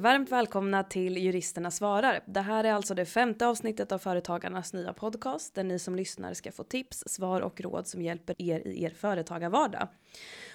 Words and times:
Varmt 0.00 0.32
välkomna 0.32 0.82
till 0.82 1.16
Juristerna 1.16 1.70
svarar. 1.70 2.20
Det 2.26 2.40
här 2.40 2.64
är 2.64 2.72
alltså 2.72 2.94
det 2.94 3.04
femte 3.04 3.46
avsnittet 3.46 3.92
av 3.92 3.98
Företagarnas 3.98 4.72
nya 4.72 4.92
podcast 4.92 5.54
där 5.54 5.64
ni 5.64 5.78
som 5.78 5.96
lyssnar 5.96 6.34
ska 6.34 6.52
få 6.52 6.64
tips, 6.64 7.04
svar 7.06 7.40
och 7.40 7.60
råd 7.60 7.86
som 7.86 8.02
hjälper 8.02 8.34
er 8.38 8.66
i 8.66 8.84
er 8.84 8.90
företagarvardag. 8.90 9.88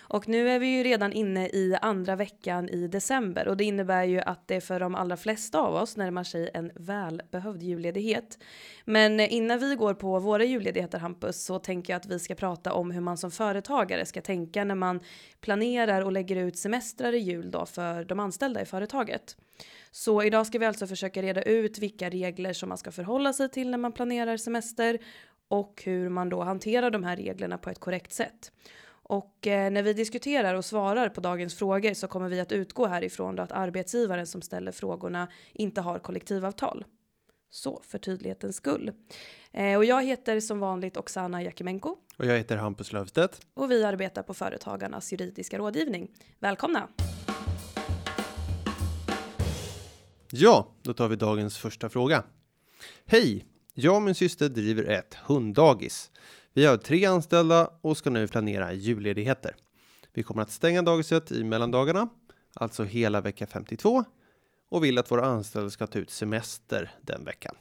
Och 0.03 0.29
nu 0.29 0.49
är 0.49 0.59
vi 0.59 0.67
ju 0.67 0.83
redan 0.83 1.13
inne 1.13 1.47
i 1.47 1.77
andra 1.81 2.15
veckan 2.15 2.69
i 2.69 2.87
december 2.87 3.47
och 3.47 3.57
det 3.57 3.63
innebär 3.63 4.03
ju 4.03 4.19
att 4.19 4.47
det 4.47 4.61
för 4.61 4.79
de 4.79 4.95
allra 4.95 5.17
flesta 5.17 5.59
av 5.59 5.75
oss 5.75 5.97
närmar 5.97 6.23
sig 6.23 6.49
en 6.53 6.71
välbehövd 6.75 7.63
julledighet. 7.63 8.39
Men 8.85 9.19
innan 9.19 9.59
vi 9.59 9.75
går 9.75 9.93
på 9.93 10.19
våra 10.19 10.43
julledigheter 10.43 10.99
Hampus 10.99 11.43
så 11.43 11.59
tänker 11.59 11.93
jag 11.93 11.99
att 11.99 12.05
vi 12.05 12.19
ska 12.19 12.35
prata 12.35 12.73
om 12.73 12.91
hur 12.91 13.01
man 13.01 13.17
som 13.17 13.31
företagare 13.31 14.05
ska 14.05 14.21
tänka 14.21 14.63
när 14.63 14.75
man 14.75 14.99
planerar 15.41 16.01
och 16.01 16.11
lägger 16.11 16.35
ut 16.35 16.57
semestrar 16.57 17.13
i 17.13 17.17
jul 17.17 17.51
då 17.51 17.65
för 17.65 18.03
de 18.03 18.19
anställda 18.19 18.61
i 18.61 18.65
företaget. 18.65 19.37
Så 19.91 20.23
idag 20.23 20.47
ska 20.47 20.59
vi 20.59 20.65
alltså 20.65 20.87
försöka 20.87 21.21
reda 21.21 21.43
ut 21.43 21.79
vilka 21.79 22.09
regler 22.09 22.53
som 22.53 22.69
man 22.69 22.77
ska 22.77 22.91
förhålla 22.91 23.33
sig 23.33 23.49
till 23.49 23.69
när 23.69 23.77
man 23.77 23.91
planerar 23.91 24.37
semester 24.37 24.99
och 25.47 25.81
hur 25.85 26.09
man 26.09 26.29
då 26.29 26.43
hanterar 26.43 26.91
de 26.91 27.03
här 27.03 27.15
reglerna 27.15 27.57
på 27.57 27.69
ett 27.69 27.79
korrekt 27.79 28.13
sätt. 28.13 28.51
Och 29.03 29.47
eh, 29.47 29.71
när 29.71 29.83
vi 29.83 29.93
diskuterar 29.93 30.55
och 30.55 30.65
svarar 30.65 31.09
på 31.09 31.21
dagens 31.21 31.55
frågor 31.55 31.93
så 31.93 32.07
kommer 32.07 32.29
vi 32.29 32.39
att 32.39 32.51
utgå 32.51 32.85
härifrån 32.85 33.35
då 33.35 33.43
att 33.43 33.51
arbetsgivaren 33.51 34.27
som 34.27 34.41
ställer 34.41 34.71
frågorna 34.71 35.27
inte 35.53 35.81
har 35.81 35.99
kollektivavtal. 35.99 36.85
Så 37.49 37.81
för 37.87 37.97
tydlighetens 37.97 38.55
skull. 38.55 38.91
Eh, 39.51 39.77
och 39.77 39.85
jag 39.85 40.03
heter 40.03 40.39
som 40.39 40.59
vanligt 40.59 40.97
Oksana 40.97 41.43
Jakimenko. 41.43 41.95
Och 42.17 42.25
jag 42.25 42.37
heter 42.37 42.57
Hampus 42.57 42.93
Löfstedt. 42.93 43.41
Och 43.53 43.71
vi 43.71 43.83
arbetar 43.83 44.23
på 44.23 44.33
Företagarnas 44.33 45.11
juridiska 45.11 45.57
rådgivning. 45.57 46.11
Välkomna! 46.39 46.87
Ja, 50.31 50.67
då 50.81 50.93
tar 50.93 51.07
vi 51.07 51.15
dagens 51.15 51.57
första 51.57 51.89
fråga. 51.89 52.23
Hej! 53.05 53.45
Jag 53.73 53.95
och 53.95 54.01
min 54.01 54.15
syster 54.15 54.49
driver 54.49 54.83
ett 54.83 55.13
hunddagis. 55.13 56.11
Vi 56.53 56.65
har 56.65 56.77
tre 56.77 57.05
anställda 57.05 57.69
och 57.81 57.97
ska 57.97 58.09
nu 58.09 58.27
planera 58.27 58.73
julledigheter. 58.73 59.55
Vi 60.13 60.23
kommer 60.23 60.41
att 60.41 60.51
stänga 60.51 60.81
dagiset 60.81 61.31
i 61.31 61.43
mellandagarna, 61.43 62.09
alltså 62.53 62.83
hela 62.83 63.21
vecka 63.21 63.47
52 63.47 64.03
och 64.69 64.83
vill 64.83 64.97
att 64.97 65.11
våra 65.11 65.25
anställda 65.25 65.69
ska 65.69 65.87
ta 65.87 65.99
ut 65.99 66.09
semester 66.09 66.91
den 67.01 67.25
veckan. 67.25 67.55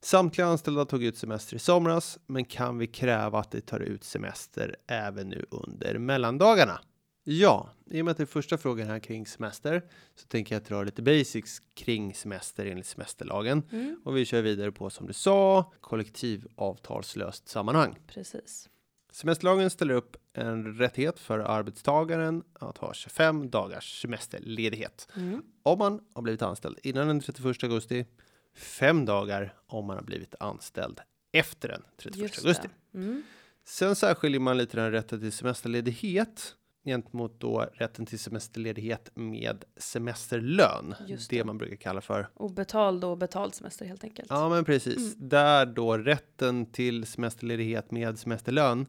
Samtliga 0.00 0.46
anställda 0.46 0.84
tog 0.84 1.04
ut 1.04 1.16
semester 1.16 1.56
i 1.56 1.58
somras, 1.58 2.18
men 2.26 2.44
kan 2.44 2.78
vi 2.78 2.86
kräva 2.86 3.38
att 3.38 3.50
de 3.50 3.60
tar 3.60 3.80
ut 3.80 4.04
semester 4.04 4.76
även 4.86 5.28
nu 5.28 5.46
under 5.50 5.98
mellandagarna? 5.98 6.80
Ja, 7.24 7.70
i 7.90 8.00
och 8.00 8.04
med 8.04 8.12
att 8.12 8.16
det 8.16 8.22
är 8.22 8.26
första 8.26 8.58
frågan 8.58 8.88
här 8.88 8.98
kring 8.98 9.26
semester 9.26 9.82
så 10.14 10.26
tänker 10.26 10.54
jag 10.54 10.62
dra 10.62 10.82
lite 10.82 11.02
basics 11.02 11.62
kring 11.74 12.14
semester 12.14 12.66
enligt 12.66 12.86
semesterlagen 12.86 13.62
mm. 13.72 14.00
och 14.04 14.16
vi 14.16 14.24
kör 14.24 14.42
vidare 14.42 14.72
på 14.72 14.90
som 14.90 15.06
du 15.06 15.12
sa 15.12 15.72
kollektivavtalslöst 15.80 17.48
sammanhang. 17.48 17.98
Precis. 18.06 18.68
Semesterlagen 19.12 19.70
ställer 19.70 19.94
upp 19.94 20.16
en 20.32 20.74
rättighet 20.74 21.18
för 21.18 21.38
arbetstagaren 21.38 22.42
att 22.52 22.78
ha 22.78 22.94
25 22.94 23.50
dagars 23.50 24.00
semesterledighet 24.00 25.08
mm. 25.16 25.42
om 25.62 25.78
man 25.78 26.00
har 26.14 26.22
blivit 26.22 26.42
anställd 26.42 26.78
innan 26.82 27.06
den 27.06 27.20
31 27.20 27.62
augusti, 27.62 28.06
fem 28.54 29.04
dagar 29.04 29.54
om 29.66 29.86
man 29.86 29.96
har 29.96 30.04
blivit 30.04 30.34
anställd 30.40 31.00
efter 31.32 31.68
den 31.68 31.82
31 31.96 32.38
augusti. 32.38 32.68
Mm. 32.94 33.22
Sen 33.64 33.96
särskiljer 33.96 34.40
man 34.40 34.56
lite 34.56 34.76
den 34.76 34.92
rätten 34.92 35.20
till 35.20 35.32
semesterledighet 35.32 36.56
gentemot 36.84 37.40
då 37.40 37.66
rätten 37.74 38.06
till 38.06 38.18
semesterledighet 38.18 39.10
med 39.14 39.64
semesterlön. 39.76 40.94
Det. 41.08 41.28
det. 41.28 41.44
man 41.44 41.58
brukar 41.58 41.76
kalla 41.76 42.00
för. 42.00 42.28
Obetald 42.34 43.04
och 43.04 43.18
betald 43.18 43.54
semester 43.54 43.86
helt 43.86 44.04
enkelt. 44.04 44.30
Ja, 44.30 44.48
men 44.48 44.64
precis. 44.64 45.14
Mm. 45.14 45.28
Där 45.28 45.66
då 45.66 45.98
rätten 45.98 46.66
till 46.66 47.06
semesterledighet 47.06 47.90
med 47.90 48.18
semesterlön 48.18 48.86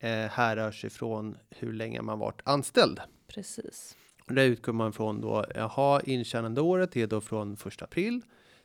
eh, 0.00 0.10
härrör 0.10 0.72
sig 0.72 0.90
från 0.90 1.36
hur 1.50 1.72
länge 1.72 2.02
man 2.02 2.18
varit 2.18 2.40
anställd. 2.44 3.00
Precis. 3.28 3.96
Och 4.28 4.34
där 4.34 4.44
utgår 4.44 4.72
man 4.72 4.92
från 4.92 5.20
då, 5.20 5.44
jaha, 5.54 6.00
intjänande 6.00 6.60
året 6.60 6.96
är 6.96 7.06
då 7.06 7.20
från 7.20 7.56
första 7.56 7.84
april 7.84 8.22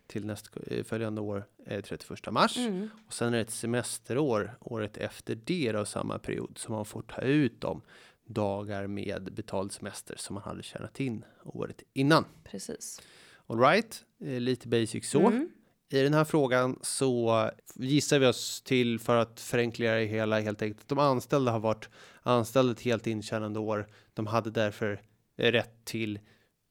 till 0.08 0.26
nästföljande 0.26 1.22
år 1.22 1.46
är 1.66 1.82
31 1.82 2.32
mars. 2.32 2.58
Mm. 2.58 2.90
Och 3.08 3.14
sen 3.14 3.28
är 3.28 3.38
det 3.38 3.42
ett 3.42 3.52
semesterår 3.52 4.58
året 4.60 4.98
efter 4.98 5.36
det 5.36 5.72
då 5.72 5.86
samma 5.86 6.20
period 6.20 6.58
som 6.58 6.76
man 6.76 6.86
får 6.86 7.02
ta 7.02 7.22
ut 7.22 7.62
dem 7.62 7.82
dagar 8.34 8.88
med 8.88 9.34
betald 9.34 9.72
semester 9.72 10.16
som 10.18 10.34
man 10.34 10.44
hade 10.44 10.64
tjänat 10.64 11.00
in 11.00 11.26
året 11.44 11.84
innan. 11.94 12.26
Precis. 12.44 13.02
All 13.48 13.60
right, 13.60 14.06
eh, 14.22 14.40
lite 14.40 14.68
basic 14.68 15.10
så. 15.10 15.28
Mm. 15.28 15.50
I 15.90 16.02
den 16.02 16.14
här 16.14 16.24
frågan 16.24 16.80
så 16.82 17.50
gissar 17.76 18.20
vi 18.20 18.26
oss 18.26 18.62
till 18.62 19.00
för 19.00 19.16
att 19.16 19.40
förenkla 19.40 19.92
det 19.92 20.06
hela 20.06 20.40
helt 20.40 20.62
enkelt. 20.62 20.88
De 20.88 21.00
anställda 21.00 21.52
har 21.52 21.60
varit 21.60 21.90
anställda 22.22 22.72
ett 22.72 22.82
helt 22.82 23.08
intjänande 23.08 23.60
år. 23.60 23.88
De 24.14 24.28
hade 24.28 24.52
därför 24.52 25.02
rätt 25.38 25.86
till 25.86 26.20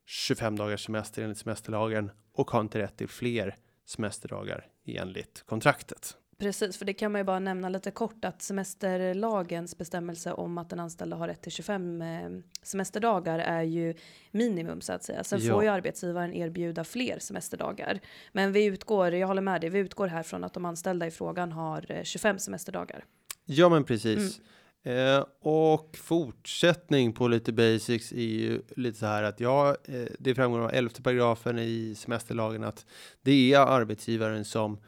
25 0.07 0.57
dagars 0.57 0.85
semester 0.85 1.23
enligt 1.23 1.39
semesterlagen 1.39 2.11
och 2.33 2.51
har 2.51 2.61
inte 2.61 2.79
rätt 2.79 2.97
till 2.97 3.09
fler 3.09 3.57
semesterdagar 3.87 4.67
enligt 4.85 5.43
kontraktet. 5.47 6.17
Precis, 6.41 6.77
för 6.77 6.85
det 6.85 6.93
kan 6.93 7.13
man 7.13 7.21
ju 7.21 7.25
bara 7.25 7.39
nämna 7.39 7.69
lite 7.69 7.91
kort 7.91 8.25
att 8.25 8.43
semesterlagens 8.43 9.79
bestämmelse 9.79 10.33
om 10.33 10.59
att 10.59 10.71
den 10.71 10.81
anställda 10.81 11.17
har 11.17 11.29
rätt 11.29 11.43
till 11.43 11.53
25 11.53 12.03
eh, 12.03 12.31
semesterdagar 12.63 13.39
är 13.39 13.63
ju 13.63 13.95
minimum 14.31 14.81
så 14.81 14.93
att 14.93 15.05
säga. 15.05 15.25
Sen 15.25 15.41
ja. 15.43 15.53
får 15.53 15.63
ju 15.63 15.69
arbetsgivaren 15.69 16.35
erbjuda 16.35 16.85
fler 16.85 17.19
semesterdagar. 17.19 18.01
Men 18.33 18.53
vi 18.53 18.65
utgår, 18.65 19.15
jag 19.15 19.29
håller 19.29 19.43
med 19.43 19.61
dig, 19.61 19.71
vi 19.71 19.79
utgår 19.79 20.07
här 20.07 20.23
från 20.23 20.45
att 20.45 20.55
de 20.55 20.65
anställda 20.65 21.07
i 21.07 21.11
frågan 21.11 21.53
har 21.53 22.05
25 22.05 22.37
eh, 22.37 22.39
semesterdagar. 22.39 23.05
Ja, 23.45 23.69
men 23.69 23.85
precis. 23.85 24.39
Mm. 24.39 25.17
Eh, 25.17 25.25
och 25.41 25.97
fortsättning 25.97 27.13
på 27.13 27.29
lite 27.29 27.53
basics 27.53 28.13
är 28.13 28.17
ju 28.17 28.63
lite 28.77 28.99
så 28.99 29.07
här 29.07 29.23
att 29.23 29.41
ja, 29.41 29.77
eh, 29.85 30.07
det 30.19 30.35
framgår 30.35 30.61
av 30.61 30.71
11 30.73 30.95
paragrafen 31.03 31.59
i 31.59 31.95
semesterlagen 31.99 32.65
att 32.65 32.87
det 33.23 33.53
är 33.53 33.59
arbetsgivaren 33.59 34.45
som 34.45 34.79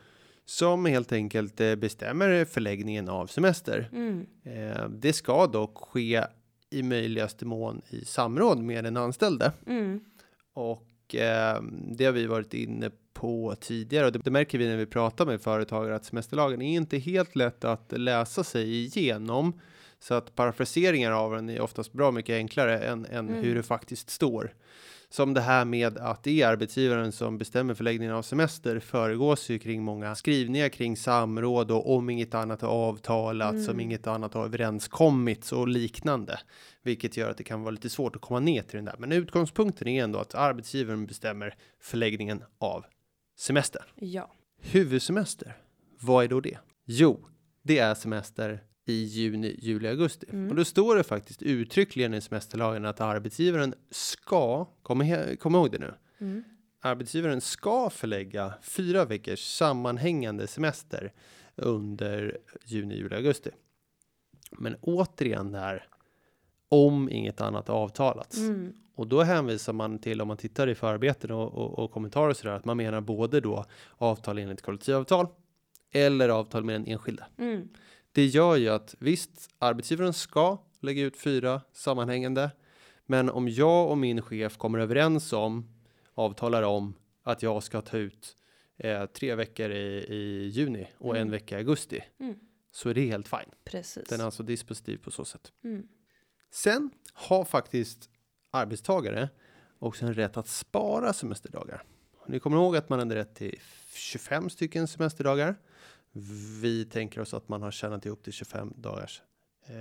som 0.53 0.85
helt 0.85 1.13
enkelt 1.13 1.61
eh, 1.61 1.75
bestämmer 1.75 2.45
förläggningen 2.45 3.09
av 3.09 3.27
semester. 3.27 3.89
Mm. 3.93 4.27
Eh, 4.45 4.89
det 4.89 5.13
ska 5.13 5.47
dock 5.47 5.79
ske 5.79 6.25
i 6.71 6.83
möjligaste 6.83 7.45
mån 7.45 7.83
i 7.89 8.05
samråd 8.05 8.59
med 8.59 8.85
den 8.85 8.97
anställde. 8.97 9.53
Mm. 9.67 10.01
Och 10.55 11.15
eh, 11.15 11.63
det 11.91 12.05
har 12.05 12.13
vi 12.13 12.27
varit 12.27 12.55
inne 12.55 12.91
på 13.13 13.55
tidigare 13.61 14.07
och 14.07 14.13
det, 14.13 14.19
det, 14.19 14.31
märker 14.31 14.59
vi 14.59 14.69
när 14.69 14.77
vi 14.77 14.87
pratar 14.87 15.27
med 15.27 15.41
företagare 15.41 15.95
att 15.95 16.05
semesterlagen 16.05 16.63
är 16.63 16.77
inte 16.77 16.99
helt 16.99 17.37
lätt 17.37 17.65
att 17.65 17.93
läsa 17.97 18.45
sig 18.45 18.75
igenom. 18.75 19.61
Så 19.99 20.15
att 20.15 20.35
parafraseringar 20.35 21.13
av 21.13 21.33
den 21.33 21.49
är 21.49 21.61
oftast 21.61 21.93
bra 21.93 22.11
mycket 22.11 22.35
enklare 22.35 22.79
än, 22.79 23.07
än 23.07 23.29
mm. 23.29 23.45
hur 23.45 23.55
det 23.55 23.63
faktiskt 23.63 24.11
står 24.11 24.55
som 25.13 25.35
det 25.35 25.41
här 25.41 25.65
med 25.65 25.99
att 25.99 26.23
det 26.23 26.43
är 26.43 26.49
arbetsgivaren 26.49 27.13
som 27.13 27.39
bestämmer 27.39 27.75
förläggningen 27.75 28.15
av 28.15 28.23
semester 28.23 28.81
föregås 28.81 29.49
ju 29.49 29.59
kring 29.59 29.83
många 29.83 30.15
skrivningar 30.15 30.69
kring 30.69 30.97
samråd 30.97 31.71
och 31.71 31.95
om 31.97 32.11
inget 32.11 32.35
annat 32.35 32.63
har 32.63 32.69
avtalats, 32.69 33.55
mm. 33.55 33.65
som 33.65 33.81
inget 33.81 34.07
annat 34.07 34.35
har 34.35 34.45
överenskommits 34.45 35.53
och 35.53 35.69
liknande, 35.69 36.41
vilket 36.83 37.17
gör 37.17 37.31
att 37.31 37.37
det 37.37 37.45
kan 37.45 37.63
vara 37.63 37.71
lite 37.71 37.91
svårt 37.91 38.17
att 38.17 38.23
komma 38.23 38.41
ner 38.41 38.63
till 38.63 38.77
den 38.77 38.85
där. 38.85 38.95
Men 38.99 39.13
utgångspunkten 39.13 39.89
är 39.89 40.05
ändå 40.05 40.19
att 40.19 40.35
arbetsgivaren 40.35 41.07
bestämmer 41.07 41.55
förläggningen 41.81 42.45
av 42.59 42.85
semester. 43.39 43.83
Ja. 43.95 44.31
Huvudsemester. 44.61 45.57
Vad 46.01 46.25
är 46.25 46.29
då 46.29 46.41
det? 46.41 46.59
Jo, 46.85 47.27
det 47.63 47.79
är 47.79 47.95
semester 47.95 48.63
i 48.85 49.05
juni, 49.05 49.57
juli, 49.59 49.89
augusti. 49.89 50.27
Mm. 50.31 50.51
Och 50.51 50.57
då 50.57 50.65
står 50.65 50.97
det 50.97 51.03
faktiskt 51.03 51.43
uttryckligen 51.43 52.15
i 52.15 52.21
semesterlagen 52.21 52.85
att 52.85 53.01
arbetsgivaren 53.01 53.75
ska, 53.91 54.65
kom, 54.65 55.27
kom 55.41 55.55
ihåg 55.55 55.71
det 55.71 55.79
nu, 55.79 55.95
mm. 56.21 56.45
arbetsgivaren 56.81 57.41
ska 57.41 57.91
förlägga 57.91 58.55
fyra 58.63 59.05
veckors 59.05 59.41
sammanhängande 59.41 60.47
semester 60.47 61.13
under 61.57 62.39
juni, 62.65 62.97
juli, 62.97 63.17
augusti. 63.17 63.51
Men 64.59 64.77
återigen 64.81 65.53
där, 65.53 65.87
om 66.69 67.09
inget 67.11 67.41
annat 67.41 67.69
avtalats. 67.69 68.39
Mm. 68.39 68.73
Och 68.95 69.07
då 69.07 69.23
hänvisar 69.23 69.73
man 69.73 69.99
till, 69.99 70.21
om 70.21 70.29
man 70.29 70.37
tittar 70.37 70.69
i 70.69 70.75
förarbeten 70.75 71.31
och, 71.31 71.55
och, 71.55 71.79
och 71.79 71.91
kommentarer 71.93 72.29
och 72.29 72.37
sådär, 72.37 72.55
att 72.55 72.65
man 72.65 72.77
menar 72.77 73.01
både 73.01 73.41
då 73.41 73.65
avtal 73.97 74.39
enligt 74.39 74.63
kollektivavtal 74.63 75.27
eller 75.93 76.29
avtal 76.29 76.65
med 76.65 76.75
den 76.75 76.87
enskilde. 76.87 77.25
Mm. 77.39 77.69
Det 78.13 78.27
gör 78.27 78.57
ju 78.57 78.69
att 78.69 78.95
visst, 78.99 79.51
arbetsgivaren 79.59 80.13
ska 80.13 80.59
lägga 80.81 81.03
ut 81.03 81.17
fyra 81.17 81.61
sammanhängande, 81.73 82.51
men 83.07 83.31
om 83.31 83.49
jag 83.49 83.91
och 83.91 83.99
min 83.99 84.23
chef 84.23 84.57
kommer 84.57 84.79
överens 84.79 85.33
om, 85.33 85.69
avtalar 86.15 86.63
om 86.63 86.95
att 87.23 87.43
jag 87.43 87.63
ska 87.63 87.81
ta 87.81 87.97
ut 87.97 88.37
eh, 88.77 89.07
tre 89.07 89.35
veckor 89.35 89.71
i, 89.71 90.07
i 90.09 90.49
juni 90.49 90.89
och 90.99 91.11
mm. 91.11 91.23
en 91.23 91.31
vecka 91.31 91.55
i 91.55 91.59
augusti, 91.59 92.05
mm. 92.21 92.35
så 92.71 92.89
är 92.89 92.95
det 92.95 93.07
helt 93.07 93.29
fine. 93.29 93.51
Precis. 93.65 94.09
Den 94.09 94.21
är 94.21 94.25
alltså 94.25 94.43
dispositiv 94.43 94.97
på 94.97 95.11
så 95.11 95.25
sätt. 95.25 95.53
Mm. 95.65 95.89
Sen 96.51 96.91
har 97.13 97.45
faktiskt 97.45 98.11
arbetstagare 98.51 99.29
också 99.79 100.07
en 100.07 100.15
rätt 100.15 100.37
att 100.37 100.49
spara 100.49 101.13
semesterdagar. 101.13 101.83
Ni 102.27 102.41
kommer 102.41 102.57
ihåg 102.57 102.77
att 102.77 102.89
man 102.89 102.99
hade 102.99 103.15
rätt 103.15 103.35
till 103.35 103.59
25 103.95 104.51
stycken 104.51 104.89
semesterdagar. 104.89 105.57
Vi 106.13 106.85
tänker 106.85 107.21
oss 107.21 107.35
att 107.35 107.49
man 107.49 107.63
har 107.63 107.71
tjänat 107.71 108.07
ihop 108.07 108.23
till 108.23 108.33
25 108.33 108.73
dagars 108.77 109.23
eh, 109.67 109.75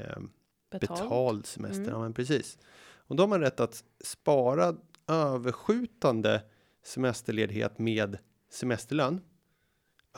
Betald. 0.72 1.01
betald 1.01 1.45
semester. 1.45 1.81
Mm. 1.81 1.94
Ja, 1.94 2.00
men 2.00 2.13
precis. 2.13 2.57
Och 2.94 3.16
då 3.16 3.24
har 3.24 3.28
man 3.28 3.39
rätt 3.39 3.60
att 3.60 3.83
spara 4.04 4.75
överskjutande 5.07 6.42
semesterledighet 6.83 7.80
med 7.80 8.18
semesterlön 8.50 9.22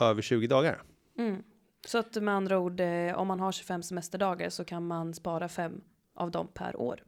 över 0.00 0.22
20 0.22 0.46
dagar. 0.46 0.82
Mm. 1.18 1.42
Så 1.86 1.98
att 1.98 2.14
med 2.14 2.34
andra 2.34 2.58
ord, 2.58 2.80
eh, 2.80 3.14
om 3.14 3.28
man 3.28 3.40
har 3.40 3.52
25 3.52 3.82
semesterdagar 3.82 4.50
så 4.50 4.64
kan 4.64 4.86
man 4.86 5.14
spara 5.14 5.48
fem 5.48 5.80
av 6.14 6.30
dem 6.30 6.48
per 6.54 6.76
år. 6.76 7.02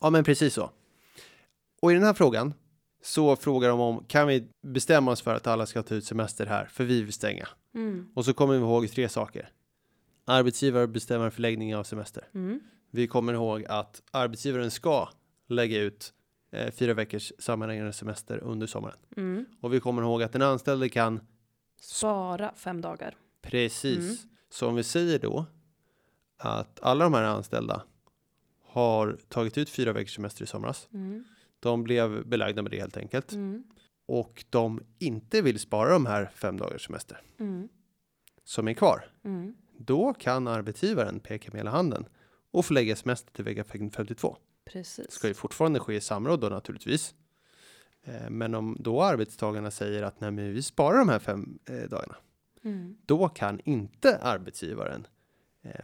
Ja, 0.00 0.10
men 0.10 0.24
precis 0.24 0.54
så. 0.54 0.70
Och 1.82 1.92
i 1.92 1.94
den 1.94 2.04
här 2.04 2.14
frågan 2.14 2.54
så 3.02 3.36
frågar 3.36 3.68
de 3.68 3.80
om 3.80 4.04
kan 4.04 4.26
vi 4.26 4.48
bestämma 4.62 5.10
oss 5.10 5.22
för 5.22 5.34
att 5.34 5.46
alla 5.46 5.66
ska 5.66 5.82
ta 5.82 5.94
ut 5.94 6.04
semester 6.04 6.46
här 6.46 6.64
för 6.64 6.84
vi 6.84 7.02
vill 7.02 7.12
stänga. 7.12 7.48
Mm. 7.74 8.08
Och 8.14 8.24
så 8.24 8.34
kommer 8.34 8.54
vi 8.54 8.60
ihåg 8.60 8.90
tre 8.90 9.08
saker. 9.08 9.50
Arbetsgivare 10.24 10.86
bestämmer 10.86 11.30
förläggning 11.30 11.76
av 11.76 11.84
semester. 11.84 12.28
Mm. 12.34 12.60
Vi 12.90 13.06
kommer 13.06 13.32
ihåg 13.32 13.64
att 13.64 14.02
arbetsgivaren 14.10 14.70
ska 14.70 15.08
lägga 15.48 15.78
ut 15.80 16.12
eh, 16.50 16.70
fyra 16.70 16.94
veckors 16.94 17.32
sammanhängande 17.38 17.92
semester 17.92 18.38
under 18.38 18.66
sommaren. 18.66 18.96
Mm. 19.16 19.44
Och 19.60 19.74
vi 19.74 19.80
kommer 19.80 20.02
ihåg 20.02 20.22
att 20.22 20.32
den 20.32 20.42
anställde 20.42 20.88
kan 20.88 21.20
Spara 21.80 22.52
fem 22.56 22.80
dagar. 22.80 23.16
precis. 23.42 23.98
Mm. 23.98 24.16
Så 24.50 24.68
om 24.68 24.74
vi 24.74 24.82
säger 24.82 25.18
då 25.18 25.46
att 26.36 26.80
alla 26.82 27.04
de 27.04 27.14
här 27.14 27.22
anställda 27.22 27.82
har 28.64 29.18
tagit 29.28 29.58
ut 29.58 29.70
fyra 29.70 29.92
veckors 29.92 30.14
semester 30.14 30.44
i 30.44 30.46
somras. 30.46 30.88
Mm. 30.92 31.24
De 31.60 31.84
blev 31.84 32.26
belagda 32.26 32.62
med 32.62 32.70
det 32.70 32.80
helt 32.80 32.96
enkelt. 32.96 33.32
Mm. 33.32 33.64
Och 34.08 34.44
de 34.50 34.82
inte 34.98 35.42
vill 35.42 35.58
spara 35.58 35.90
de 35.92 36.06
här 36.06 36.30
fem 36.34 36.56
dagars 36.56 36.86
semester 36.86 37.20
Mm. 37.40 37.68
som 38.44 38.68
är 38.68 38.74
kvar. 38.74 39.04
Mm. 39.24 39.54
Då 39.78 40.14
kan 40.14 40.48
arbetsgivaren 40.48 41.20
peka 41.20 41.50
med 41.52 41.58
hela 41.60 41.70
handen 41.70 42.04
och 42.50 42.64
förlägga 42.64 42.96
semester 42.96 43.32
till 43.32 43.44
vecka 43.44 43.64
52. 43.64 44.36
Precis. 44.64 45.10
ska 45.10 45.28
ju 45.28 45.34
fortfarande 45.34 45.80
ske 45.80 45.94
i 45.94 46.00
samråd 46.00 46.40
då 46.40 46.48
naturligtvis. 46.48 47.14
Eh, 48.04 48.30
Men 48.30 48.54
om 48.54 48.76
då 48.80 49.02
arbetstagarna 49.02 49.70
säger 49.70 50.02
att 50.02 50.20
nej, 50.20 50.30
men 50.30 50.52
vi 50.52 50.62
sparar 50.62 50.98
de 50.98 51.08
här 51.08 51.18
fem 51.18 51.58
eh, 51.66 51.88
dagarna, 51.88 52.16
Mm. 52.64 52.96
då 53.06 53.28
kan 53.28 53.60
inte 53.64 54.18
arbetsgivaren 54.18 55.06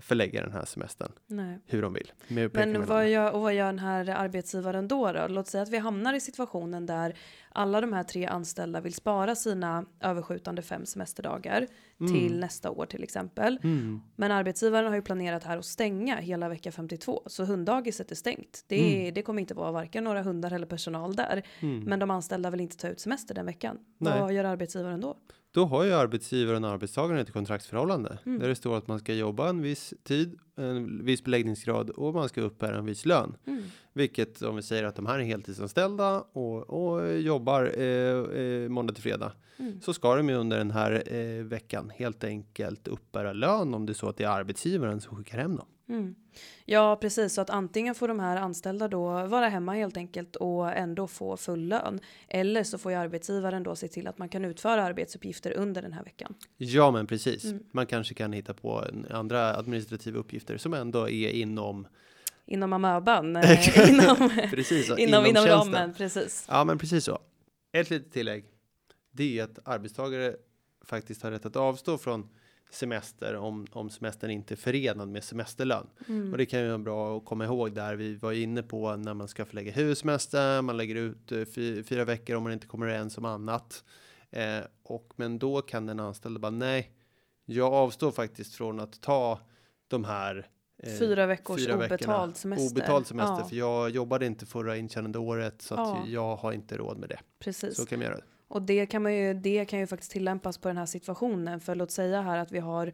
förlägga 0.01 0.43
den 0.43 0.53
här 0.53 0.65
semestern 0.65 1.13
Nej. 1.27 1.59
hur 1.67 1.83
de 1.83 1.93
vill. 1.93 2.13
Men 2.53 2.87
vad 2.87 3.09
gör, 3.09 3.33
och 3.33 3.41
vad 3.41 3.55
gör 3.55 3.67
den 3.67 3.79
här 3.79 4.09
arbetsgivaren 4.09 4.89
då, 4.89 5.13
då? 5.13 5.27
Låt 5.29 5.47
säga 5.47 5.63
att 5.63 5.69
vi 5.69 5.79
hamnar 5.79 6.15
i 6.15 6.21
situationen 6.21 6.87
där 6.87 7.15
alla 7.49 7.81
de 7.81 7.93
här 7.93 8.03
tre 8.03 8.27
anställda 8.27 8.81
vill 8.81 8.95
spara 8.95 9.35
sina 9.35 9.85
överskjutande 10.01 10.63
fem 10.63 10.87
semesterdagar 10.87 11.67
till 11.99 12.41
nästa 12.41 12.71
år 12.71 12.87
till 12.87 13.03
exempel. 13.03 13.59
Mm. 13.63 14.01
Men 14.17 14.31
arbetsgivaren 14.31 14.89
har 14.89 14.95
ju 14.95 15.03
planerat 15.03 15.45
här 15.45 15.59
att 15.59 15.65
stänga 15.65 16.17
hela 16.17 16.49
vecka 16.49 16.73
52 16.73 17.23
så 17.27 17.45
hunddagiset 17.45 18.11
är 18.11 18.17
stängt. 18.17 18.65
Det, 18.67 19.09
är, 19.09 19.13
det 19.13 19.23
kommer 19.23 19.41
inte 19.41 19.55
vara 19.55 19.73
varken 19.73 20.05
några 20.05 20.23
hundar 20.23 20.53
eller 20.53 20.67
personal 20.67 21.17
där. 21.17 21.43
Mm. 21.61 21.81
Men 21.85 21.99
de 21.99 22.11
anställda 22.11 22.51
vill 22.51 22.61
inte 22.61 22.77
ta 22.77 22.89
ut 22.89 23.01
semester 23.01 23.35
den 23.35 23.47
veckan. 23.47 23.79
Nej. 23.99 24.21
Vad 24.21 24.33
gör 24.33 24.45
arbetsgivaren 24.45 25.01
då? 25.01 25.17
Då 25.55 25.65
har 25.65 25.85
ju 25.85 25.93
arbetsgivaren 25.93 26.65
och 26.65 26.71
arbetstagaren 26.71 27.21
ett 27.21 27.33
kontraktsförhållande 27.33 28.19
Mm. 28.27 28.39
där 28.39 28.49
det 28.49 28.55
står 28.55 28.77
att 28.79 28.89
man 28.89 28.99
ska 28.99 29.15
jobba 29.15 29.49
en 29.49 29.63
viss 29.63 29.95
tid, 30.03 30.39
en 30.57 31.05
viss 31.05 31.25
beläggningsgrad 31.25 31.91
och 31.91 32.15
man 32.15 32.29
ska 32.29 32.41
uppbära 32.41 32.77
en 32.79 32.85
viss 32.87 33.07
lön. 33.07 33.37
Mm. 33.47 33.63
Vilket 33.93 34.43
om 34.43 34.57
vi 34.57 34.63
säger 34.63 34.85
att 34.85 34.97
de 34.97 35.07
här 35.07 35.19
är 35.19 35.23
heltidsanställda 35.25 36.21
och, 36.33 36.71
och 36.71 37.13
jobbar 37.21 37.73
eh, 37.79 37.85
eh, 38.43 38.69
måndag 38.69 38.95
till 38.95 39.03
fredag 39.03 39.33
Mm. 39.59 39.81
så 39.81 39.93
ska 39.93 40.17
de 40.17 40.29
ju 40.29 40.35
under 40.35 40.59
den 40.59 40.71
här 40.71 41.03
eh, 41.15 41.45
veckan 41.45 41.93
helt 41.95 42.25
enkelt 42.25 42.89
uppbära 42.89 43.33
lön 43.33 43.75
om 43.75 43.87
det 43.87 43.93
är 43.93 43.95
så 43.95 44.09
att 44.09 44.17
det 44.17 44.25
är 44.25 44.29
arbetsgivaren 44.29 45.01
som 45.01 45.17
skickar 45.17 45.39
hem 45.39 45.57
dem. 45.57 45.67
Mm. 45.89 46.15
Ja, 46.65 46.97
precis. 47.01 47.35
Så 47.35 47.41
att 47.41 47.51
antingen 47.51 47.95
får 47.95 48.09
de 48.09 48.21
här 48.21 48.37
anställda 48.37 48.89
då 48.89 49.27
vara 49.27 49.49
hemma 49.49 49.73
helt 49.75 49.97
enkelt 49.97 50.37
och 50.37 50.73
ändå 50.73 51.07
få 51.09 51.37
full 51.37 51.69
lön. 51.69 52.01
Eller 52.29 52.65
så 52.65 52.79
får 52.79 52.93
ju 52.93 52.99
arbetsgivaren 52.99 53.63
då 53.63 53.77
se 53.77 53.89
till 53.89 54.07
att 54.07 54.19
man 54.19 54.29
kan 54.29 54.45
utföra 54.45 54.85
arbetsuppgifter 54.85 55.53
under 55.53 55.83
den 55.83 55.93
här 55.93 56.05
veckan. 56.05 56.35
Ja, 56.57 56.91
men 56.91 57.07
precis. 57.07 57.45
Mm. 57.45 57.63
Man 57.73 57.87
kanske 57.87 58.15
kan 58.15 58.33
hitta 58.33 58.55
på 58.55 58.85
andra 59.11 59.57
administrativa 59.57 60.19
uppgifter 60.19 60.57
som 60.59 60.75
ändå 60.75 61.09
är 61.09 61.31
inom 61.31 61.87
Inom 62.47 62.73
amöban. 62.73 63.37
eh, 63.37 63.89
inom, 63.91 64.31
precis 64.51 64.91
inom, 64.99 65.27
inom 65.27 65.45
tjänsten. 65.47 65.49
ramen, 65.75 65.95
precis. 65.95 66.47
Ja, 66.49 66.65
men 66.65 66.79
precis 66.79 67.05
så. 67.05 67.19
Ett 67.73 67.91
litet 67.91 68.13
tillägg. 68.13 68.45
Det 69.11 69.39
är 69.39 69.45
att 69.45 69.59
arbetstagare 69.65 70.37
faktiskt 70.85 71.23
har 71.23 71.31
rätt 71.31 71.47
att 71.47 71.57
avstå 71.57 71.99
från 71.99 72.29
semester 72.75 73.37
om, 73.37 73.67
om 73.73 73.91
semestern 73.91 74.31
inte 74.31 74.55
är 74.55 74.57
förenad 74.57 75.09
med 75.09 75.25
semesterlön. 75.25 75.87
Mm. 76.09 76.33
Och 76.33 76.39
det 76.39 76.47
kan 76.47 76.61
ju 76.61 76.67
vara 76.67 76.79
bra 76.79 77.17
att 77.17 77.25
komma 77.25 77.45
ihåg 77.45 77.75
där 77.75 77.95
vi 77.97 78.15
var 78.15 78.33
inne 78.33 78.63
på 78.63 78.97
när 78.97 79.15
man 79.15 79.29
ska 79.29 79.45
förlägga 79.45 79.73
hussemester, 79.73 80.63
man 80.63 80.77
lägger 80.77 80.95
ut 80.95 81.33
eh, 81.33 81.45
fy, 81.45 81.83
fyra 81.83 82.05
veckor 82.05 82.37
om 82.37 82.43
man 82.43 82.53
inte 82.53 82.67
kommer 82.67 82.87
överens 82.87 83.19
om 83.19 83.25
annat. 83.25 83.85
Eh, 84.31 84.59
och 84.83 85.13
men 85.17 85.39
då 85.39 85.63
kan 85.63 85.87
den 85.87 86.01
anställde 86.01 86.41
bara 86.41 86.51
nej, 86.51 86.91
jag 87.45 87.73
avstår 87.73 88.11
faktiskt 88.13 88.55
från 88.55 88.81
att 88.81 89.01
ta 89.01 89.41
de 89.89 90.05
här 90.05 90.49
eh, 90.83 90.99
Fyra 90.99 91.27
veckors 91.27 91.61
fyra 91.67 91.77
veckorna 91.77 91.95
obetald 92.15 92.37
semester. 92.37 92.73
Obetald 92.73 93.07
semester, 93.07 93.37
Ja, 93.39 93.49
för 93.49 93.57
jag 93.57 93.91
jobbade 93.91 94.27
inte 94.27 94.47
förra 94.47 94.77
intjänande 94.77 95.19
året 95.19 95.63
så 95.63 95.75
att 95.75 95.81
Ja. 95.81 96.05
jag 96.07 96.37
har 96.37 96.53
inte 96.53 96.77
råd 96.77 96.99
med 96.99 97.09
det. 97.09 97.19
precis. 97.39 97.77
Så 97.77 97.87
kan 97.87 97.99
man 97.99 98.07
göra. 98.07 98.17
det. 98.17 98.23
Och 98.55 98.63
det 98.63 98.87
kan, 98.87 99.03
man 99.03 99.15
ju, 99.15 99.35
det 99.35 99.65
kan 99.65 99.79
ju 99.79 99.87
faktiskt 99.87 100.13
tillämpas 100.13 100.59
på 100.59 100.69
den 100.69 100.77
här 100.77 100.87
situationen. 100.87 101.61
För 101.61 101.75
låt 101.75 101.91
säga 101.91 102.23
här 102.23 102.39
att 102.39 102.53
vi 102.53 102.59
har 102.59 102.93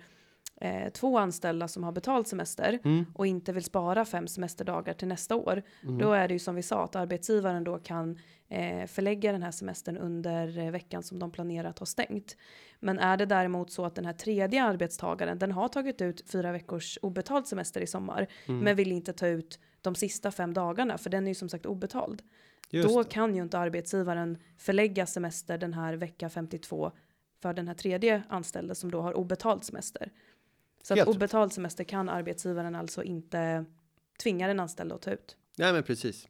eh, 0.60 0.88
två 0.92 1.18
anställda 1.18 1.68
som 1.68 1.84
har 1.84 1.92
betalt 1.92 2.28
semester 2.28 2.78
Mm. 2.84 3.04
och 3.14 3.26
inte 3.26 3.52
vill 3.52 3.64
spara 3.64 4.04
fem 4.04 4.28
semesterdagar 4.28 4.94
till 4.94 5.08
nästa 5.08 5.36
år. 5.36 5.62
Mm. 5.82 5.98
Då 5.98 6.12
är 6.12 6.28
det 6.28 6.34
ju 6.34 6.38
som 6.38 6.54
vi 6.54 6.62
sa 6.62 6.84
att 6.84 6.96
arbetsgivaren 6.96 7.64
då 7.64 7.78
kan 7.78 8.18
eh, 8.48 8.86
förlägga 8.86 9.32
den 9.32 9.42
här 9.42 9.50
semestern 9.50 9.96
under 9.96 10.58
eh, 10.58 10.70
veckan 10.70 11.02
som 11.02 11.18
de 11.18 11.30
planerar 11.32 11.68
att 11.68 11.78
ha 11.78 11.86
stängt. 11.86 12.36
Men 12.80 12.98
är 12.98 13.16
det 13.16 13.26
däremot 13.26 13.70
så 13.70 13.84
att 13.84 13.94
den 13.94 14.04
här 14.06 14.12
tredje 14.12 14.64
arbetstagaren 14.64 15.38
den 15.38 15.52
har 15.52 15.68
tagit 15.68 16.00
ut 16.00 16.30
fyra 16.30 16.52
veckors 16.52 16.98
obetald 17.02 17.46
semester 17.46 17.80
i 17.80 17.86
sommar 17.86 18.26
Mm. 18.48 18.60
men 18.64 18.76
vill 18.76 18.92
inte 18.92 19.12
ta 19.12 19.26
ut 19.26 19.58
de 19.82 19.94
sista 19.94 20.30
fem 20.30 20.54
dagarna 20.54 20.98
för 20.98 21.10
den 21.10 21.24
är 21.26 21.30
ju 21.30 21.34
som 21.34 21.48
sagt 21.48 21.66
obetald. 21.66 22.22
Just 22.70 22.88
Då 22.88 23.02
det. 23.02 23.08
kan 23.08 23.34
ju 23.34 23.42
inte 23.42 23.58
arbetsgivaren 23.58 24.38
förlägga 24.56 25.06
semester 25.06 25.58
den 25.58 25.74
här 25.74 25.94
vecka 25.94 26.28
52 26.28 26.92
för 27.42 27.52
den 27.52 27.68
här 27.68 27.74
tredje 27.74 28.22
anställde 28.28 28.74
som 28.74 28.90
då 28.90 29.00
har 29.00 29.14
obetald 29.14 29.64
semester. 29.64 30.10
Så 30.82 30.94
Helt 30.94 31.08
att 31.08 31.16
obetald 31.16 31.52
semester 31.52 31.84
kan 31.84 32.08
arbetsgivaren 32.08 32.74
alltså 32.74 33.02
inte 33.02 33.64
tvinga 34.22 34.46
den 34.48 34.60
anställde 34.60 34.94
att 34.94 35.02
ta 35.02 35.10
ut. 35.10 35.36
Nej, 35.58 35.72
men 35.72 35.82
precis. 35.82 36.28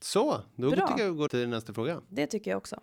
Så, 0.00 0.40
då 0.56 0.70
Bra. 0.70 0.86
tycker 0.86 1.04
jag 1.04 1.10
vi 1.12 1.18
går 1.18 1.28
till 1.28 1.48
nästa 1.48 1.74
fråga. 1.74 2.00
Det 2.08 2.26
tycker 2.26 2.50
jag 2.50 2.58
också. 2.58 2.80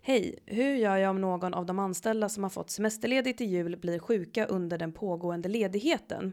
Hej, 0.00 0.38
hur 0.46 0.74
gör 0.74 0.96
jag 0.96 1.10
om 1.10 1.20
någon 1.20 1.54
av 1.54 1.66
de 1.66 1.78
anställda 1.78 2.28
som 2.28 2.42
har 2.42 2.50
fått 2.50 2.70
semesterledigt 2.70 3.40
i 3.40 3.44
jul 3.44 3.76
blir 3.76 3.98
sjuka 3.98 4.46
under 4.46 4.78
den 4.78 4.92
pågående 4.92 5.48
ledigheten? 5.48 6.32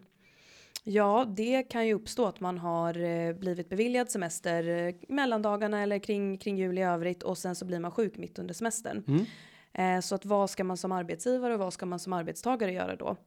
Ja, 0.84 1.26
det 1.36 1.64
kan 1.64 1.88
ju 1.88 1.94
uppstå 1.94 2.26
att 2.26 2.40
man 2.40 2.58
har 2.58 3.00
eh, 3.04 3.34
blivit 3.34 3.70
beviljad 3.70 4.12
semester 4.12 4.68
eh, 4.68 4.96
mellandagarna 5.10 5.82
eller 5.82 6.00
kring, 6.00 6.38
kring 6.38 6.58
jul 6.58 6.78
i 6.78 6.82
övrigt 6.82 7.24
och 7.24 7.38
sen 7.38 7.56
så 7.56 7.66
blir 7.66 7.80
man 7.80 7.92
sjuk 7.92 8.18
mitt 8.18 8.40
under 8.40 8.54
semestern. 8.54 9.04
Mm. 9.08 9.26
Eh, 9.74 10.02
så 10.02 10.16
att 10.16 10.26
vad 10.26 10.50
ska 10.50 10.64
man 10.64 10.78
som 10.78 10.92
arbetsgivare 10.92 11.54
och 11.54 11.60
vad 11.60 11.74
ska 11.74 11.86
man 11.86 12.00
som 12.00 12.14
arbetstagare 12.14 12.72
göra 12.72 12.96
då? 12.96 13.18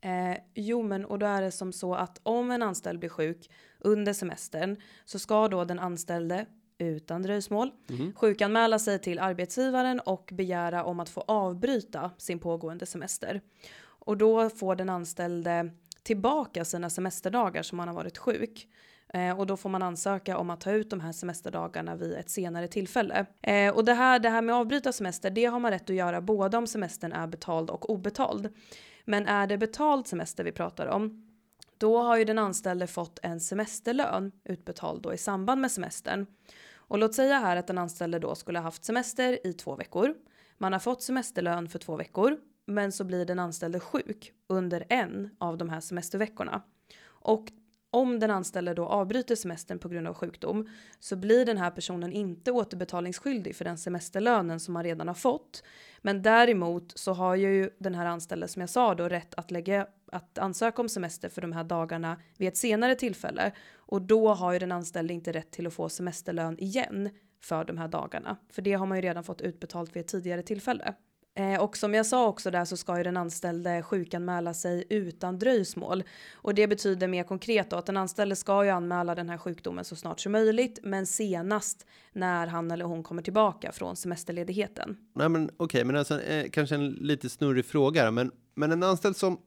Eh, 0.00 0.38
jo, 0.54 0.82
men 0.82 1.04
och 1.04 1.18
då 1.18 1.26
är 1.26 1.42
det 1.42 1.50
som 1.50 1.72
så 1.72 1.94
att 1.94 2.20
om 2.22 2.50
en 2.50 2.62
anställd 2.62 2.98
blir 2.98 3.10
sjuk 3.10 3.50
under 3.78 4.12
semestern 4.12 4.76
så 5.04 5.18
ska 5.18 5.48
då 5.48 5.64
den 5.64 5.78
anställde 5.78 6.46
utan 6.78 7.22
dröjsmål 7.22 7.70
Mhm. 7.88 8.12
sjukanmäla 8.16 8.78
sig 8.78 8.98
till 8.98 9.18
arbetsgivaren 9.18 10.00
och 10.00 10.30
begära 10.32 10.84
om 10.84 11.00
att 11.00 11.08
få 11.08 11.20
avbryta 11.26 12.10
sin 12.18 12.38
pågående 12.38 12.86
semester. 12.86 13.40
Och 13.84 14.16
då 14.16 14.50
får 14.50 14.76
den 14.76 14.88
anställde 14.88 15.70
tillbaka 16.02 16.64
sina 16.64 16.90
semesterdagar 16.90 17.62
som 17.62 17.76
man 17.76 17.88
har 17.88 17.94
varit 17.94 18.18
sjuk. 18.18 18.68
Eh, 19.14 19.38
och 19.38 19.46
då 19.46 19.56
får 19.56 19.68
man 19.68 19.82
ansöka 19.82 20.38
om 20.38 20.50
att 20.50 20.60
ta 20.60 20.70
ut 20.70 20.90
de 20.90 21.00
här 21.00 21.12
semesterdagarna 21.12 21.96
vid 21.96 22.12
ett 22.12 22.30
senare 22.30 22.68
tillfälle. 22.68 23.26
Eh, 23.42 23.74
och 23.74 23.84
det 23.84 23.94
här, 23.94 24.18
det 24.18 24.30
här 24.30 24.42
med 24.42 24.54
avbryta 24.54 24.92
semester, 24.92 25.30
det 25.30 25.44
har 25.44 25.58
man 25.58 25.70
rätt 25.70 25.90
att 25.90 25.96
göra 25.96 26.20
både 26.20 26.56
om 26.56 26.66
semestern 26.66 27.12
är 27.12 27.26
betald 27.26 27.70
och 27.70 27.90
obetald. 27.90 28.54
Men 29.04 29.26
är 29.26 29.46
det 29.46 29.58
betald 29.58 30.06
semester 30.06 30.44
vi 30.44 30.52
pratar 30.52 30.86
om, 30.86 31.24
då 31.78 31.98
har 31.98 32.16
ju 32.16 32.24
den 32.24 32.38
anställde 32.38 32.86
fått 32.86 33.18
en 33.22 33.40
semesterlön 33.40 34.32
utbetald 34.44 35.02
då 35.02 35.14
i 35.14 35.18
samband 35.18 35.60
med 35.60 35.70
semestern. 35.70 36.26
Och 36.74 36.98
låt 36.98 37.14
säga 37.14 37.38
här 37.38 37.56
att 37.56 37.66
den 37.66 37.78
anställde 37.78 38.18
då 38.18 38.34
skulle 38.34 38.58
ha 38.58 38.64
haft 38.64 38.84
semester 38.84 39.46
i 39.46 39.52
två 39.52 39.76
veckor. 39.76 40.14
Man 40.58 40.72
har 40.72 40.80
fått 40.80 41.02
semesterlön 41.02 41.68
för 41.68 41.78
två 41.78 41.96
veckor, 41.96 42.36
men 42.68 42.92
så 42.92 43.04
blir 43.04 43.24
den 43.24 43.38
anställde 43.38 43.80
sjuk 43.80 44.32
under 44.46 44.84
en 44.88 45.30
av 45.38 45.58
de 45.58 45.68
här 45.68 45.80
semesterveckorna. 45.80 46.62
Och 47.06 47.52
om 47.90 48.18
den 48.18 48.30
anställde 48.30 48.74
då 48.74 48.86
avbryter 48.86 49.34
semestern 49.34 49.78
på 49.78 49.88
grund 49.88 50.08
av 50.08 50.14
sjukdom 50.14 50.68
så 51.00 51.16
blir 51.16 51.46
den 51.46 51.56
här 51.56 51.70
personen 51.70 52.12
inte 52.12 52.52
återbetalningsskyldig 52.52 53.56
för 53.56 53.64
den 53.64 53.78
semesterlönen 53.78 54.60
som 54.60 54.74
man 54.74 54.84
redan 54.84 55.08
har 55.08 55.14
fått. 55.14 55.62
Men 55.98 56.22
däremot 56.22 56.98
så 56.98 57.12
har 57.12 57.34
ju 57.34 57.70
den 57.78 57.94
här 57.94 58.06
anställde 58.06 58.48
som 58.48 58.60
jag 58.60 58.70
sa 58.70 58.94
då 58.94 59.08
rätt 59.08 59.34
att 59.34 59.50
lägga 59.50 59.86
att 60.12 60.38
ansöka 60.38 60.82
om 60.82 60.88
semester 60.88 61.28
för 61.28 61.40
de 61.40 61.52
här 61.52 61.64
dagarna 61.64 62.16
vid 62.36 62.48
ett 62.48 62.56
senare 62.56 62.94
tillfälle 62.94 63.52
och 63.76 64.02
då 64.02 64.34
har 64.34 64.52
ju 64.52 64.58
den 64.58 64.72
anställde 64.72 65.14
inte 65.14 65.32
rätt 65.32 65.50
till 65.50 65.66
att 65.66 65.74
få 65.74 65.88
semesterlön 65.88 66.58
igen 66.58 67.10
för 67.40 67.64
de 67.64 67.78
här 67.78 67.88
dagarna, 67.88 68.36
för 68.50 68.62
det 68.62 68.72
har 68.72 68.86
man 68.86 68.98
ju 68.98 69.02
redan 69.02 69.24
fått 69.24 69.40
utbetalt 69.40 69.96
vid 69.96 70.00
ett 70.00 70.08
tidigare 70.08 70.42
tillfälle. 70.42 70.94
Eh, 71.38 71.60
och 71.60 71.76
som 71.76 71.94
jag 71.94 72.06
sa 72.06 72.28
också 72.28 72.50
där 72.50 72.64
så 72.64 72.76
ska 72.76 72.96
ju 72.96 73.02
den 73.02 73.16
anställde 73.16 73.82
sjukanmäla 73.82 74.54
sig 74.54 74.84
utan 74.90 75.38
dröjsmål. 75.38 76.04
Och 76.34 76.54
det 76.54 76.66
betyder 76.66 77.08
mer 77.08 77.24
konkret 77.24 77.70
då 77.70 77.76
att 77.76 77.86
den 77.86 77.96
anställde 77.96 78.36
ska 78.36 78.64
ju 78.64 78.70
anmäla 78.70 79.14
den 79.14 79.28
här 79.28 79.38
sjukdomen 79.38 79.84
så 79.84 79.96
snart 79.96 80.20
som 80.20 80.32
möjligt, 80.32 80.78
men 80.82 81.06
senast 81.06 81.86
när 82.12 82.46
han 82.46 82.70
eller 82.70 82.84
hon 82.84 83.02
kommer 83.02 83.22
tillbaka 83.22 83.72
från 83.72 83.96
semesterledigheten. 83.96 84.96
Nej, 85.14 85.28
men 85.28 85.44
okej, 85.44 85.64
okay, 85.64 85.84
men 85.84 85.96
alltså 85.96 86.22
eh, 86.22 86.50
kanske 86.50 86.74
en 86.74 86.90
lite 86.90 87.28
snurrig 87.28 87.64
fråga, 87.64 88.10
men 88.10 88.30
men 88.54 88.72
en 88.72 88.82
anställd 88.82 89.16
som 89.16 89.38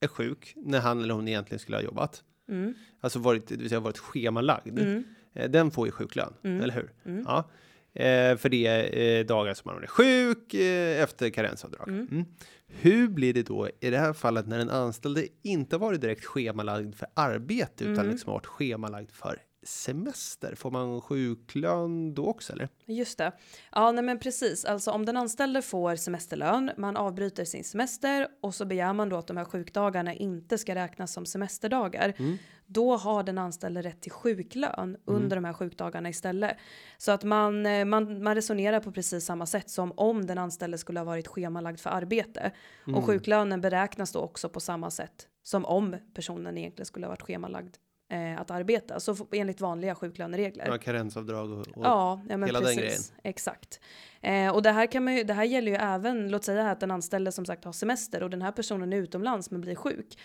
är 0.00 0.08
sjuk 0.08 0.52
när 0.56 0.80
han 0.80 1.02
eller 1.02 1.14
hon 1.14 1.28
egentligen 1.28 1.58
skulle 1.58 1.76
ha 1.76 1.82
jobbat. 1.82 2.22
Mm. 2.48 2.74
Alltså 3.00 3.18
varit, 3.18 3.48
det 3.48 3.56
vill 3.56 3.68
säga 3.68 3.80
varit 3.80 3.98
schemalagd. 3.98 4.78
Mm. 4.78 5.04
Eh, 5.34 5.50
den 5.50 5.70
får 5.70 5.86
ju 5.86 5.92
sjuklön, 5.92 6.34
mm. 6.44 6.62
eller 6.62 6.74
hur? 6.74 6.92
Mm. 7.04 7.24
Ja. 7.26 7.50
Eh, 7.96 8.36
för 8.36 8.48
det 8.48 8.66
är 8.66 8.98
eh, 8.98 9.26
dagar 9.26 9.54
som 9.54 9.72
man 9.72 9.82
är 9.82 9.86
sjuk 9.86 10.54
eh, 10.54 11.02
efter 11.02 11.30
karensavdrag. 11.30 11.88
Mm. 11.88 12.08
Mm. 12.10 12.24
Hur 12.68 13.08
blir 13.08 13.34
det 13.34 13.42
då 13.42 13.68
i 13.80 13.90
det 13.90 13.98
här 13.98 14.12
fallet 14.12 14.46
när 14.46 14.58
den 14.58 14.70
anställde 14.70 15.26
inte 15.42 15.78
varit 15.78 16.00
direkt 16.00 16.24
schemalagd 16.24 16.94
för 16.94 17.08
arbete 17.14 17.84
utan 17.84 17.98
mm. 17.98 18.10
liksom 18.10 18.32
varit 18.32 18.46
schemalagd 18.46 19.10
för 19.10 19.42
semester? 19.66 20.54
Får 20.54 20.70
man 20.70 21.00
sjuklön 21.00 22.14
då 22.14 22.26
också 22.26 22.52
eller? 22.52 22.68
Just 22.86 23.18
det. 23.18 23.32
Ja, 23.72 23.92
nej 23.92 24.04
men 24.04 24.18
precis. 24.18 24.64
Alltså 24.64 24.90
om 24.90 25.06
den 25.06 25.16
anställde 25.16 25.62
får 25.62 25.96
semesterlön, 25.96 26.70
man 26.76 26.96
avbryter 26.96 27.44
sin 27.44 27.64
semester 27.64 28.28
och 28.40 28.54
så 28.54 28.64
begär 28.64 28.92
man 28.92 29.08
då 29.08 29.16
att 29.16 29.26
de 29.26 29.36
här 29.36 29.44
sjukdagarna 29.44 30.14
inte 30.14 30.58
ska 30.58 30.74
räknas 30.74 31.12
som 31.12 31.26
semesterdagar. 31.26 32.14
Mm. 32.16 32.38
Då 32.66 32.96
har 32.96 33.22
den 33.22 33.38
anställde 33.38 33.82
rätt 33.82 34.00
till 34.00 34.12
sjuklön 34.12 34.72
mm. 34.78 35.00
under 35.04 35.36
de 35.36 35.44
här 35.44 35.52
sjukdagarna 35.52 36.08
istället. 36.08 36.56
Så 36.98 37.12
att 37.12 37.24
man, 37.24 37.66
eh, 37.66 37.84
man, 37.84 38.22
man 38.22 38.34
resonerar 38.34 38.80
på 38.80 38.92
precis 38.92 39.24
samma 39.24 39.46
sätt 39.46 39.70
som 39.70 39.92
om 39.96 40.26
den 40.26 40.38
anställde 40.38 40.78
skulle 40.78 41.00
ha 41.00 41.04
varit 41.04 41.26
schemalagd 41.26 41.80
för 41.80 41.90
arbete. 41.90 42.52
Mm. 42.86 42.98
Och 42.98 43.04
sjuklönen 43.04 43.60
beräknas 43.60 44.12
då 44.12 44.20
också 44.20 44.48
på 44.48 44.60
samma 44.60 44.90
sätt 44.90 45.28
som 45.42 45.64
om 45.64 45.96
personen 46.14 46.58
egentligen 46.58 46.86
skulle 46.86 47.06
ha 47.06 47.10
varit 47.10 47.22
schemalagd 47.22 47.76
eh, 48.08 48.40
att 48.40 48.50
arbeta. 48.50 49.00
Så 49.00 49.16
enligt 49.32 49.60
vanliga 49.60 49.94
sjuklöneregler. 49.94 50.66
Ja, 50.66 50.78
karensavdrag 50.78 51.50
och, 51.50 51.58
och 51.58 51.84
ja, 51.84 52.20
ja, 52.28 52.36
men 52.36 52.48
hela 52.48 52.60
precis, 52.60 52.76
den 52.76 52.84
grejen. 52.84 53.02
Exakt. 53.22 53.80
Eh, 54.20 54.54
och 54.54 54.62
det 54.62 54.70
här, 54.70 54.86
kan 54.86 55.04
man 55.04 55.16
ju, 55.16 55.24
det 55.24 55.34
här 55.34 55.44
gäller 55.44 55.72
ju 55.72 55.76
även, 55.76 56.30
låt 56.30 56.44
säga 56.44 56.70
att 56.70 56.80
den 56.80 56.90
anställde 56.90 57.32
som 57.32 57.46
sagt 57.46 57.64
har 57.64 57.72
semester 57.72 58.22
och 58.22 58.30
den 58.30 58.42
här 58.42 58.52
personen 58.52 58.92
är 58.92 58.96
utomlands 58.96 59.50
men 59.50 59.60
blir 59.60 59.74
sjuk. 59.74 60.18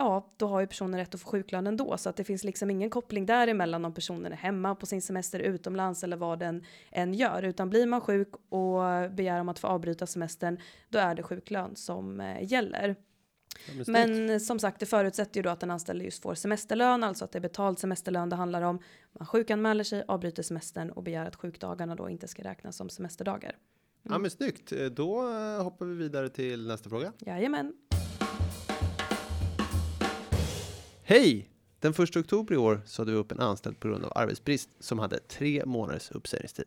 Ja, 0.00 0.34
då 0.36 0.46
har 0.46 0.60
ju 0.60 0.66
personen 0.66 1.00
rätt 1.00 1.14
att 1.14 1.20
få 1.20 1.28
sjuklön 1.28 1.66
ändå. 1.66 1.98
Så 1.98 2.08
att 2.08 2.16
det 2.16 2.24
finns 2.24 2.44
liksom 2.44 2.70
ingen 2.70 2.90
koppling 2.90 3.26
däremellan 3.26 3.84
om 3.84 3.94
personen 3.94 4.32
är 4.32 4.36
hemma 4.36 4.74
på 4.74 4.86
sin 4.86 5.02
semester 5.02 5.40
utomlands 5.40 6.04
eller 6.04 6.16
vad 6.16 6.38
den 6.38 6.64
än 6.90 7.14
gör. 7.14 7.42
Utan 7.42 7.70
blir 7.70 7.86
man 7.86 8.00
sjuk 8.00 8.28
och 8.48 9.10
begär 9.10 9.40
om 9.40 9.48
att 9.48 9.58
få 9.58 9.66
avbryta 9.66 10.06
semestern, 10.06 10.58
då 10.88 10.98
är 10.98 11.14
det 11.14 11.22
sjuklön 11.22 11.76
som 11.76 12.20
eh, 12.20 12.42
Men 13.86 14.40
som 14.40 14.58
sagt, 14.58 14.80
det 14.80 14.86
förutsätter 14.86 15.36
ju 15.36 15.42
då 15.42 15.50
att 15.50 15.60
den 15.60 15.70
anställde 15.70 16.04
just 16.04 16.22
får 16.22 16.34
semesterlön, 16.34 17.04
alltså 17.04 17.24
att 17.24 17.32
det 17.32 17.38
är 17.38 17.40
betald 17.40 17.78
semesterlön 17.78 18.28
det 18.28 18.36
handlar 18.36 18.62
om. 18.62 18.78
Man 19.18 19.26
sjukanmäler 19.26 19.84
sig, 19.84 20.04
avbryter 20.08 20.42
semestern 20.42 20.90
och 20.90 21.02
begär 21.02 21.26
att 21.26 21.36
sjukdagarna 21.36 21.94
då 21.94 22.08
inte 22.08 22.28
ska 22.28 22.44
räknas 22.44 22.76
som 22.76 22.88
semesterdagar. 22.88 23.50
Mm. 23.50 24.12
Ja 24.12 24.18
men 24.18 24.30
snyggt, 24.30 24.72
då 24.92 25.30
eh, 25.30 25.62
hoppar 25.62 25.86
vi 25.86 25.94
vidare 25.94 26.28
till 26.28 26.66
nästa 26.66 26.90
fråga. 26.90 27.12
Jajamän. 27.18 27.72
Hej! 31.02 31.50
Den 31.80 31.92
1 31.92 32.16
oktober 32.16 32.54
i 32.54 32.58
år 32.58 32.82
sa 32.86 33.04
vi 33.04 33.12
upp 33.12 33.32
en 33.32 33.40
anställd 33.40 33.80
på 33.80 33.88
grund 33.88 34.04
av 34.04 34.12
arbetsbrist 34.14 34.70
som 34.80 34.98
hade 34.98 35.18
tre 35.18 35.62
månaders 35.66 36.10
uppsägningstid. 36.10 36.64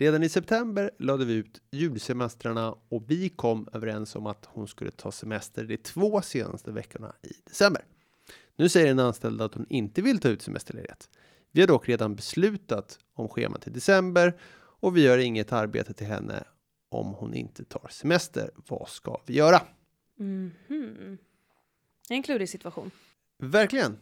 Redan 0.00 0.22
i 0.22 0.28
september 0.28 0.90
lade 0.98 1.24
vi 1.24 1.32
ut 1.32 1.62
julsemestrarna 1.70 2.74
och 2.88 3.10
vi 3.10 3.28
kom 3.28 3.68
överens 3.72 4.16
om 4.16 4.26
att 4.26 4.48
hon 4.52 4.68
skulle 4.68 4.90
ta 4.90 5.12
semester 5.12 5.64
de 5.64 5.76
två 5.76 6.22
senaste 6.22 6.72
veckorna 6.72 7.14
i 7.22 7.32
december. 7.44 7.84
Nu 8.56 8.68
säger 8.68 8.86
den 8.86 8.98
anställda 8.98 9.44
att 9.44 9.54
hon 9.54 9.66
inte 9.68 10.02
vill 10.02 10.18
ta 10.20 10.28
ut 10.28 10.42
semesterledighet. 10.42 11.10
Vi 11.52 11.60
har 11.60 11.68
dock 11.68 11.88
redan 11.88 12.14
beslutat 12.14 12.98
om 13.14 13.28
schemat 13.28 13.66
i 13.66 13.70
december 13.70 14.40
och 14.56 14.96
vi 14.96 15.02
gör 15.02 15.18
inget 15.18 15.52
arbete 15.52 15.92
till 15.92 16.06
henne 16.06 16.44
om 16.88 17.14
hon 17.14 17.34
inte 17.34 17.64
tar 17.64 17.88
semester. 17.90 18.50
Vad 18.68 18.88
ska 18.88 19.20
vi 19.26 19.34
göra? 19.34 19.62
Mm 20.18 20.50
-hmm. 20.68 21.18
En 22.08 22.22
klurig 22.22 22.48
situation. 22.48 22.90
Verkligen. 23.38 23.98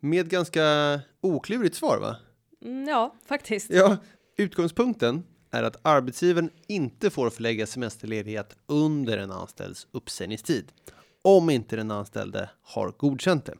Med 0.00 0.28
ganska 0.28 1.00
oklurigt 1.20 1.76
svar 1.76 1.98
va? 1.98 2.16
Mm, 2.62 2.88
ja, 2.88 3.14
faktiskt. 3.26 3.70
Ja, 3.70 3.96
utgångspunkten 4.36 5.24
är 5.56 5.62
att 5.62 5.80
arbetsgivaren 5.82 6.50
inte 6.66 7.10
får 7.10 7.30
förlägga 7.30 7.66
semesterledighet 7.66 8.56
under 8.66 9.18
en 9.18 9.30
anställds 9.30 9.86
uppsägningstid 9.92 10.72
om 11.22 11.50
inte 11.50 11.76
den 11.76 11.90
anställde 11.90 12.50
har 12.62 12.90
godkänt 12.90 13.44
det. 13.44 13.54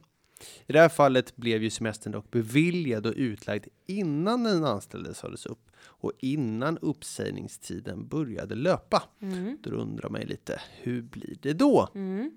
I 0.65 0.73
det 0.73 0.79
här 0.79 0.89
fallet 0.89 1.35
blev 1.35 1.63
ju 1.63 1.69
semestern 1.69 2.13
dock 2.13 2.31
beviljad 2.31 3.05
och 3.05 3.13
utlagd 3.15 3.65
innan 3.85 4.43
den 4.43 4.65
anställde 4.65 5.13
sades 5.13 5.45
upp 5.45 5.71
och 5.79 6.11
innan 6.19 6.77
uppsägningstiden 6.77 8.07
började 8.07 8.55
löpa. 8.55 9.03
Mm. 9.21 9.57
Då 9.63 9.69
undrar 9.69 10.09
man 10.09 10.21
ju 10.21 10.27
lite, 10.27 10.61
hur 10.81 11.01
blir 11.01 11.37
det 11.41 11.53
då? 11.53 11.89
Mm. 11.95 12.31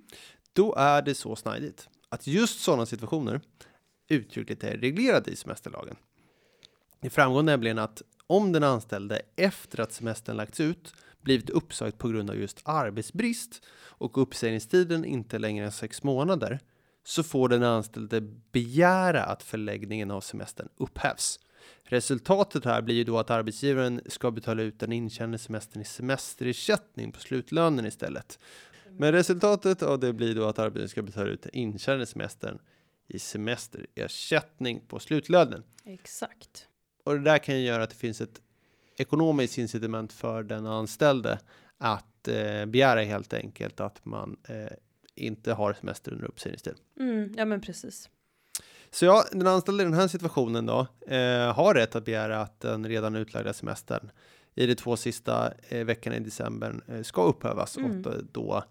Då 0.53 0.75
är 0.75 1.03
det 1.03 1.15
så 1.15 1.37
snajdigt 1.37 1.89
att 2.09 2.27
just 2.27 2.61
sådana 2.61 2.87
situationer 2.87 3.41
uttryckligt 4.09 4.65
är 4.65 4.79
reglerade 4.79 5.31
i 5.31 5.37
semesterlagen. 5.37 5.97
Det 7.01 7.11
framgår 7.11 7.43
nämligen 7.43 7.79
att 7.79 8.03
om 8.31 8.53
den 8.53 8.65
anställde 8.65 9.23
efter 9.37 9.81
att 9.81 9.93
semestern 9.93 10.37
lagts 10.37 10.61
ut 10.61 10.95
blivit 11.21 11.51
uppsagd 11.51 11.99
på 11.99 12.09
grund 12.09 12.31
av 12.31 12.37
just 12.37 12.61
arbetsbrist 12.65 13.63
och 13.73 14.23
uppsägningstiden 14.23 15.05
inte 15.05 15.39
längre 15.39 15.65
än 15.65 15.73
sex 15.73 16.03
månader 16.03 16.61
så 17.05 17.23
får 17.23 17.49
den 17.49 17.63
anställde 17.63 18.21
begära 18.53 19.25
att 19.25 19.43
förläggningen 19.43 20.11
av 20.11 20.21
semestern 20.21 20.69
upphävs. 20.77 21.41
Resultatet 21.85 22.65
här 22.65 22.83
blir 22.83 22.95
ju 22.95 23.05
då 23.05 23.19
att 23.19 23.31
arbetsgivaren 23.31 24.01
ska 24.07 24.31
betala 24.31 24.63
ut 24.63 24.81
den 24.81 24.93
intjänade 24.93 25.39
semestern 25.39 25.83
i 25.83 25.85
semesterersättning 25.85 27.13
på 27.13 27.21
slutlönen 27.21 27.87
istället. 27.87 28.39
Men 28.89 29.13
resultatet 29.13 29.83
av 29.83 30.01
det 30.01 30.13
blir 30.13 30.35
då 30.35 30.45
att 30.45 30.59
arbetsgivaren 30.59 30.89
ska 30.89 31.03
betala 31.03 31.31
ut 31.31 31.43
den 31.43 31.55
intjänade 31.55 32.07
semestern 32.07 32.59
i 33.09 33.19
semesterersättning 33.19 34.81
på 34.89 34.99
slutlönen. 34.99 35.63
Exakt. 35.85 36.67
Och 37.11 37.17
det 37.17 37.25
där 37.25 37.39
kan 37.39 37.59
ju 37.61 37.67
göra 37.67 37.83
att 37.83 37.91
det 37.91 37.97
finns 37.97 38.21
ett 38.21 38.41
ekonomiskt 38.97 39.59
incitament 39.59 40.13
för 40.13 40.43
den 40.43 40.67
anställde 40.67 41.39
att 41.79 42.29
eh, 42.29 42.67
begära 42.67 43.03
helt 43.03 43.33
enkelt 43.33 43.81
att 43.81 44.05
man 44.05 44.37
eh, 44.49 44.77
inte 45.15 45.53
har 45.53 45.73
semester 45.73 46.13
under 46.13 46.27
uppsägningstid. 46.27 46.75
Mm, 47.01 47.35
ja, 47.37 47.45
men 47.45 47.61
precis. 47.61 48.09
Så 48.91 49.05
ja, 49.05 49.25
den 49.33 49.47
anställde 49.47 49.83
i 49.83 49.87
den 49.87 49.95
här 49.95 50.09
situationen 50.09 50.67
då 50.67 50.87
eh, 51.07 51.55
har 51.55 51.75
rätt 51.75 51.97
att 51.97 52.05
begära 52.05 52.41
att 52.41 52.61
den 52.61 52.89
redan 52.89 53.17
utlagda 53.17 53.53
semestern 53.53 54.11
i 54.55 54.67
de 54.67 54.75
två 54.75 54.97
sista 54.97 55.53
eh, 55.69 55.85
veckorna 55.85 56.17
i 56.17 56.21
december 56.21 56.81
eh, 56.89 57.03
ska 57.03 57.23
upphävas 57.23 57.77
mm. 57.77 58.05
och 58.05 58.15
då 58.33 58.65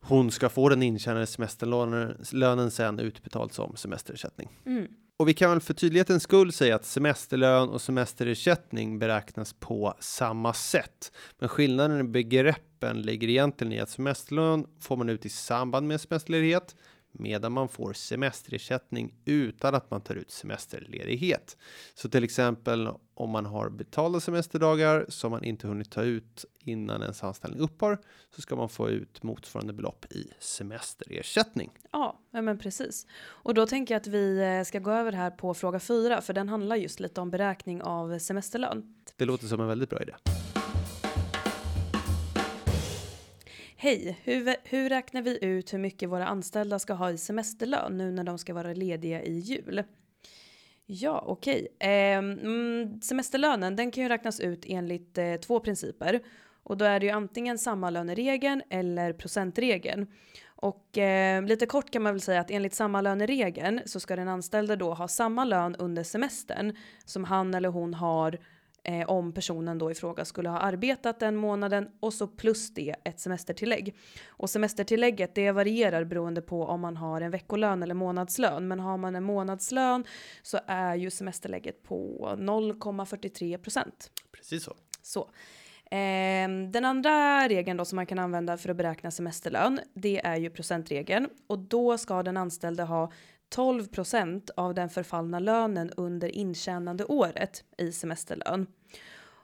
hon 0.00 0.30
ska 0.30 0.48
få 0.48 0.68
den 0.68 0.82
intjänade 0.82 1.26
semesterlönen 1.26 2.70
sen 2.70 2.98
utbetald 2.98 3.52
som 3.52 3.76
semesterersättning. 3.76 4.48
Mm. 4.66 4.86
Och 5.18 5.28
vi 5.28 5.34
kan 5.34 5.50
väl 5.50 5.60
för 5.60 5.74
tydlighetens 5.74 6.22
skull 6.22 6.52
säga 6.52 6.74
att 6.74 6.84
semesterlön 6.84 7.68
och 7.68 7.80
semesterersättning 7.80 8.98
beräknas 8.98 9.52
på 9.52 9.94
samma 10.00 10.52
sätt. 10.52 11.12
Men 11.38 11.48
skillnaden 11.48 12.00
i 12.00 12.04
begreppen 12.04 13.02
ligger 13.02 13.28
egentligen 13.28 13.72
i 13.72 13.80
att 13.80 13.90
semesterlön 13.90 14.66
får 14.80 14.96
man 14.96 15.08
ut 15.08 15.26
i 15.26 15.28
samband 15.28 15.88
med 15.88 16.00
semesterledighet 16.00 16.76
medan 17.12 17.52
man 17.52 17.68
får 17.68 17.92
semesterersättning 17.92 19.14
utan 19.24 19.74
att 19.74 19.90
man 19.90 20.00
tar 20.00 20.14
ut 20.14 20.30
semesterledighet. 20.30 21.56
Så 21.94 22.08
till 22.08 22.24
exempel 22.24 22.88
om 23.14 23.30
man 23.30 23.46
har 23.46 23.68
betalda 23.70 24.20
semesterdagar 24.20 25.06
som 25.08 25.30
man 25.30 25.44
inte 25.44 25.68
hunnit 25.68 25.90
ta 25.90 26.02
ut 26.02 26.44
innan 26.68 27.02
ens 27.02 27.24
anställning 27.24 27.60
upphör 27.60 27.98
så 28.34 28.42
ska 28.42 28.56
man 28.56 28.68
få 28.68 28.90
ut 28.90 29.22
motsvarande 29.22 29.72
belopp 29.72 30.12
i 30.12 30.32
semesterersättning. 30.38 31.70
Ja, 31.92 32.20
men 32.30 32.58
precis. 32.58 33.06
Och 33.24 33.54
då 33.54 33.66
tänker 33.66 33.94
jag 33.94 34.00
att 34.00 34.06
vi 34.06 34.38
eh, 34.38 34.64
ska 34.64 34.78
gå 34.78 34.90
över 34.90 35.12
här 35.12 35.30
på 35.30 35.54
fråga 35.54 35.80
fyra 35.80 36.20
för 36.20 36.32
den 36.32 36.48
handlar 36.48 36.76
just 36.76 37.00
lite 37.00 37.20
om 37.20 37.30
beräkning 37.30 37.82
av 37.82 38.18
semesterlön. 38.18 38.94
Det 39.16 39.24
låter 39.24 39.46
som 39.46 39.60
en 39.60 39.68
väldigt 39.68 39.90
bra 39.90 40.02
idé. 40.02 40.12
Hej, 43.78 44.20
hur, 44.24 44.54
hur 44.64 44.88
räknar 44.88 45.22
vi 45.22 45.44
ut 45.44 45.72
hur 45.72 45.78
mycket 45.78 46.08
våra 46.08 46.26
anställda 46.26 46.78
ska 46.78 46.92
ha 46.92 47.10
i 47.10 47.18
semesterlön 47.18 47.98
nu 47.98 48.12
när 48.12 48.24
de 48.24 48.38
ska 48.38 48.54
vara 48.54 48.72
lediga 48.72 49.22
i 49.22 49.38
jul? 49.38 49.82
Ja, 50.86 51.24
okej. 51.26 51.68
Okay. 51.74 51.90
Eh, 51.90 52.18
mm, 52.18 53.00
semesterlönen 53.00 53.76
den 53.76 53.90
kan 53.90 54.02
ju 54.02 54.08
räknas 54.08 54.40
ut 54.40 54.64
enligt 54.66 55.18
eh, 55.18 55.34
två 55.34 55.60
principer. 55.60 56.20
Och 56.66 56.76
då 56.76 56.84
är 56.84 57.00
det 57.00 57.06
ju 57.06 57.12
antingen 57.12 57.58
sammalöneregeln 57.58 58.62
eller 58.70 59.12
procentregeln. 59.12 60.06
Och 60.46 60.98
eh, 60.98 61.42
lite 61.42 61.66
kort 61.66 61.90
kan 61.90 62.02
man 62.02 62.12
väl 62.12 62.20
säga 62.20 62.40
att 62.40 62.50
enligt 62.50 62.74
sammalöneregeln 62.74 63.80
så 63.86 64.00
ska 64.00 64.16
den 64.16 64.28
anställde 64.28 64.76
då 64.76 64.94
ha 64.94 65.08
samma 65.08 65.44
lön 65.44 65.76
under 65.76 66.02
semestern 66.02 66.76
som 67.04 67.24
han 67.24 67.54
eller 67.54 67.68
hon 67.68 67.94
har 67.94 68.38
eh, 68.82 69.08
om 69.08 69.32
personen 69.32 69.78
då 69.78 69.90
i 69.90 69.94
fråga 69.94 70.24
skulle 70.24 70.48
ha 70.48 70.58
arbetat 70.58 71.20
den 71.20 71.36
månaden 71.36 71.88
och 72.00 72.14
så 72.14 72.26
plus 72.26 72.74
det 72.74 72.94
ett 73.04 73.20
semestertillägg. 73.20 73.96
Och 74.26 74.50
semestertillägget 74.50 75.34
det 75.34 75.52
varierar 75.52 76.04
beroende 76.04 76.42
på 76.42 76.64
om 76.64 76.80
man 76.80 76.96
har 76.96 77.20
en 77.20 77.30
veckolön 77.30 77.82
eller 77.82 77.94
månadslön. 77.94 78.68
Men 78.68 78.80
har 78.80 78.96
man 78.96 79.16
en 79.16 79.24
månadslön 79.24 80.04
så 80.42 80.58
är 80.66 80.94
ju 80.94 81.10
semesterlägget 81.10 81.82
på 81.82 82.28
0,43 82.38 83.58
procent. 83.58 84.10
Precis 84.32 84.64
så. 84.64 84.76
Så. 85.02 85.30
Eh, 85.90 86.48
den 86.70 86.84
andra 86.84 87.48
regeln 87.48 87.76
då 87.76 87.84
som 87.84 87.96
man 87.96 88.06
kan 88.06 88.18
använda 88.18 88.56
för 88.56 88.68
att 88.68 88.76
beräkna 88.76 89.10
semesterlön, 89.10 89.80
det 89.94 90.26
är 90.26 90.36
ju 90.36 90.50
procentregeln 90.50 91.28
och 91.46 91.58
då 91.58 91.98
ska 91.98 92.22
den 92.22 92.36
anställde 92.36 92.82
ha 92.82 93.12
12% 93.54 94.50
av 94.56 94.74
den 94.74 94.88
förfallna 94.88 95.38
lönen 95.38 95.90
under 95.96 96.28
intjänande 96.28 97.04
året 97.04 97.64
i 97.78 97.92
semesterlön. 97.92 98.66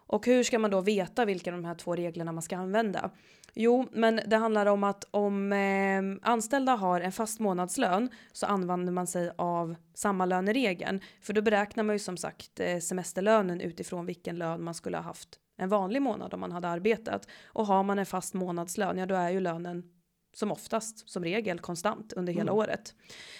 Och 0.06 0.26
hur 0.26 0.42
ska 0.42 0.58
man 0.58 0.70
då 0.70 0.80
veta 0.80 1.24
vilka 1.24 1.50
av 1.50 1.56
de 1.56 1.64
här 1.64 1.74
två 1.74 1.96
reglerna 1.96 2.32
man 2.32 2.42
ska 2.42 2.56
använda? 2.56 3.10
Jo, 3.54 3.88
men 3.92 4.20
det 4.26 4.36
handlar 4.36 4.66
om 4.66 4.84
att 4.84 5.04
om 5.10 5.52
eh, 5.52 6.30
anställda 6.30 6.72
har 6.72 7.00
en 7.00 7.12
fast 7.12 7.40
månadslön 7.40 8.08
så 8.32 8.46
använder 8.46 8.92
man 8.92 9.06
sig 9.06 9.30
av 9.36 9.74
samma 9.94 10.26
löneregeln. 10.26 11.00
För 11.20 11.32
då 11.32 11.42
beräknar 11.42 11.84
man 11.84 11.94
ju 11.94 11.98
som 11.98 12.16
sagt 12.16 12.60
eh, 12.60 12.78
semesterlönen 12.78 13.60
utifrån 13.60 14.06
vilken 14.06 14.38
lön 14.38 14.62
man 14.62 14.74
skulle 14.74 14.96
ha 14.96 15.04
haft 15.04 15.38
en 15.62 15.68
vanlig 15.68 16.02
månad 16.02 16.34
om 16.34 16.40
man 16.40 16.52
hade 16.52 16.68
arbetat. 16.68 17.28
Och 17.44 17.66
har 17.66 17.82
man 17.82 17.98
en 17.98 18.06
fast 18.06 18.34
månadslön, 18.34 18.98
ja 18.98 19.06
då 19.06 19.14
är 19.14 19.30
ju 19.30 19.40
lönen 19.40 19.82
som 20.34 20.52
oftast, 20.52 21.10
som 21.10 21.24
regel, 21.24 21.58
konstant 21.58 22.12
under 22.12 22.32
hela 22.32 22.52
mm. 22.52 22.54
året. 22.54 22.94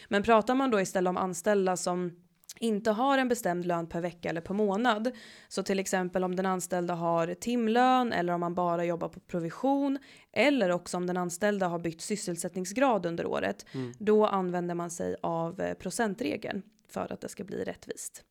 Men 0.08 0.22
pratar 0.22 0.54
man 0.54 0.70
då 0.70 0.80
istället 0.80 1.10
om 1.10 1.16
anställda 1.16 1.76
som 1.76 2.16
inte 2.58 2.90
har 2.90 3.18
en 3.18 3.28
bestämd 3.28 3.66
lön 3.66 3.86
per 3.86 4.00
vecka 4.00 4.28
eller 4.28 4.40
per 4.40 4.54
månad. 4.54 5.10
Så 5.48 5.62
till 5.62 5.78
exempel 5.78 6.24
om 6.24 6.36
den 6.36 6.46
anställda 6.46 6.94
har 6.94 7.34
timlön 7.34 8.12
eller 8.12 8.32
om 8.32 8.40
man 8.40 8.54
bara 8.54 8.84
jobbar 8.84 9.08
på 9.08 9.20
provision 9.20 9.98
eller 10.32 10.70
också 10.70 10.96
om 10.96 11.06
den 11.06 11.16
anställda 11.16 11.68
har 11.68 11.78
bytt 11.78 12.00
sysselsättningsgrad 12.00 13.06
under 13.06 13.26
året. 13.26 13.66
Mm. 13.72 13.92
Då 13.98 14.26
använder 14.26 14.74
man 14.74 14.90
sig 14.90 15.16
av 15.22 15.60
eh, 15.60 15.74
procentregeln 15.74 16.62
för 16.88 17.12
att 17.12 17.20
det 17.20 17.28
ska 17.28 17.44
bli 17.44 17.64
rättvist. 17.64 18.24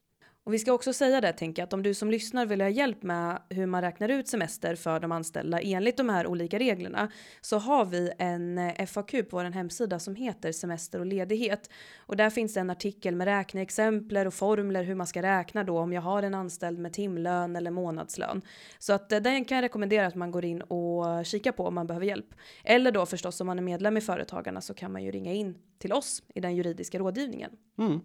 Och 0.43 0.53
vi 0.53 0.59
ska 0.59 0.73
också 0.73 0.93
säga 0.93 1.21
det, 1.21 1.33
tänker 1.33 1.61
jag, 1.61 1.67
att 1.67 1.73
om 1.73 1.83
du 1.83 1.93
som 1.93 2.11
lyssnar 2.11 2.45
vill 2.45 2.61
ha 2.61 2.69
hjälp 2.69 3.03
med 3.03 3.41
hur 3.49 3.65
man 3.65 3.81
räknar 3.81 4.09
ut 4.09 4.27
semester 4.27 4.75
för 4.75 4.99
de 4.99 5.11
anställda 5.11 5.59
enligt 5.59 5.97
de 5.97 6.09
här 6.09 6.27
olika 6.27 6.59
reglerna 6.59 7.11
så 7.41 7.57
har 7.57 7.85
vi 7.85 8.11
en 8.17 8.57
eh, 8.57 8.85
FAQ 8.85 9.11
på 9.11 9.27
vår 9.31 9.43
hemsida 9.43 9.99
som 9.99 10.15
heter 10.15 10.51
semester 10.51 10.99
och 10.99 11.05
ledighet. 11.05 11.69
Och 11.97 12.15
där 12.15 12.29
finns 12.29 12.57
en 12.57 12.69
artikel 12.69 13.15
med 13.15 13.25
räkneexempel 13.25 14.27
och 14.27 14.33
formler 14.33 14.83
hur 14.83 14.95
man 14.95 15.07
ska 15.07 15.21
räkna 15.21 15.63
då 15.63 15.79
om 15.79 15.93
jag 15.93 16.01
har 16.01 16.23
en 16.23 16.33
anställd 16.33 16.79
med 16.79 16.93
timlön 16.93 17.55
eller 17.55 17.71
månadslön. 17.71 18.41
Så 18.79 18.93
att 18.93 19.11
eh, 19.11 19.19
den 19.19 19.45
kan 19.45 19.55
jag 19.55 19.63
rekommendera 19.63 20.07
att 20.07 20.15
man 20.15 20.31
går 20.31 20.45
in 20.45 20.61
och 20.61 21.25
kikar 21.25 21.51
på 21.51 21.65
om 21.65 21.75
man 21.75 21.87
behöver 21.87 22.05
hjälp. 22.05 22.35
Eller 22.63 22.91
då 22.91 23.05
förstås 23.05 23.41
om 23.41 23.47
man 23.47 23.57
är 23.57 23.63
medlem 23.63 23.97
i 23.97 24.01
Företagarna 24.01 24.61
så 24.61 24.73
kan 24.73 24.91
man 24.91 25.03
ju 25.03 25.11
ringa 25.11 25.33
in 25.33 25.57
till 25.79 25.93
oss 25.93 26.23
i 26.35 26.39
den 26.39 26.55
juridiska 26.55 26.99
rådgivningen. 26.99 27.51
Mm. 27.77 27.99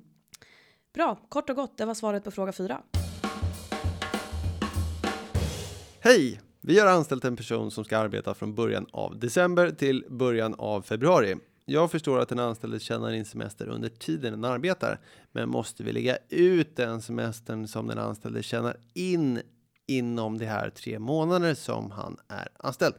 Bra, 0.97 1.19
kort 1.29 1.51
och 1.51 1.57
gott, 1.57 1.79
det 1.79 1.85
var 1.85 1.95
svaret 1.95 2.25
på 2.25 2.31
fråga 2.31 2.53
fyra. 2.53 2.83
Hej! 6.01 6.41
Vi 6.61 6.79
har 6.79 6.87
anställt 6.87 7.25
en 7.25 7.37
person 7.37 7.71
som 7.71 7.85
ska 7.85 7.99
arbeta 7.99 8.35
från 8.35 8.55
början 8.55 8.87
av 8.93 9.19
december 9.19 9.71
till 9.71 10.05
början 10.11 10.55
av 10.59 10.83
februari. 10.83 11.37
Jag 11.65 11.91
förstår 11.91 12.19
att 12.19 12.29
den 12.29 12.39
anställde 12.39 12.81
tjänar 12.81 13.13
in 13.13 13.25
semester 13.25 13.69
under 13.69 13.89
tiden 13.89 14.33
den 14.33 14.45
arbetar, 14.45 15.01
men 15.33 15.49
måste 15.49 15.83
vi 15.83 15.93
lägga 15.93 16.19
ut 16.29 16.77
den 16.77 17.03
semestern 17.03 17.69
som 17.69 17.87
den 17.87 17.99
anställde 17.99 18.43
tjänar 18.43 18.77
in 18.95 19.41
inom 19.87 20.39
de 20.39 20.47
här 20.47 20.71
tre 20.71 20.99
månader 20.99 21.55
som 21.55 21.91
han 21.91 22.17
är 22.29 22.49
anställd? 22.59 22.95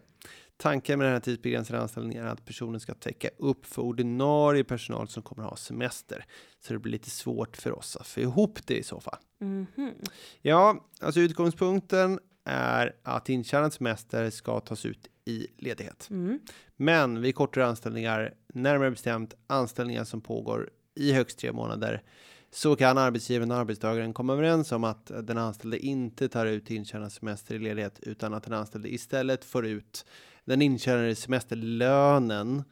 Tanken 0.57 0.99
med 0.99 1.07
den 1.07 1.13
här 1.13 1.19
tidsbegränsade 1.19 1.81
anställningen 1.81 2.25
är 2.25 2.29
att 2.29 2.45
personen 2.45 2.79
ska 2.79 2.93
täcka 2.93 3.29
upp 3.37 3.65
för 3.65 3.81
ordinarie 3.81 4.63
personal 4.63 5.07
som 5.07 5.23
kommer 5.23 5.43
ha 5.43 5.55
semester. 5.55 6.25
Så 6.59 6.73
det 6.73 6.79
blir 6.79 6.91
lite 6.91 7.09
svårt 7.09 7.57
för 7.57 7.77
oss 7.77 7.95
att 7.95 8.07
få 8.07 8.19
ihop 8.19 8.59
det 8.65 8.77
i 8.77 8.83
så 8.83 8.99
fall. 8.99 9.19
Mm 9.41 9.65
-hmm. 9.75 10.09
Ja, 10.41 10.85
alltså 11.01 11.19
utgångspunkten 11.19 12.19
är 12.43 12.95
att 13.03 13.29
intjänad 13.29 13.73
semester 13.73 14.29
ska 14.29 14.59
tas 14.59 14.85
ut 14.85 15.07
i 15.25 15.47
ledighet. 15.57 16.07
Mm. 16.09 16.39
Men 16.75 17.21
vid 17.21 17.35
kortare 17.35 17.65
anställningar, 17.65 18.33
närmare 18.53 18.91
bestämt 18.91 19.33
anställningar 19.47 20.03
som 20.03 20.21
pågår 20.21 20.69
i 20.95 21.13
högst 21.13 21.39
tre 21.39 21.51
månader, 21.51 22.03
så 22.51 22.75
kan 22.75 22.97
arbetsgivaren 22.97 23.51
och 23.51 23.57
arbetstagaren 23.57 24.13
komma 24.13 24.33
överens 24.33 24.71
om 24.71 24.83
att 24.83 25.11
den 25.23 25.37
anställde 25.37 25.79
inte 25.79 26.29
tar 26.29 26.45
ut 26.45 26.71
intjänad 26.71 27.11
semester 27.11 27.55
i 27.55 27.59
ledighet 27.59 27.99
utan 27.99 28.33
att 28.33 28.43
den 28.43 28.53
anställde 28.53 28.93
istället 28.93 29.45
får 29.45 29.65
ut 29.65 30.05
den 30.47 30.61
intjänade 30.61 31.15
semesterlönen 31.15 32.63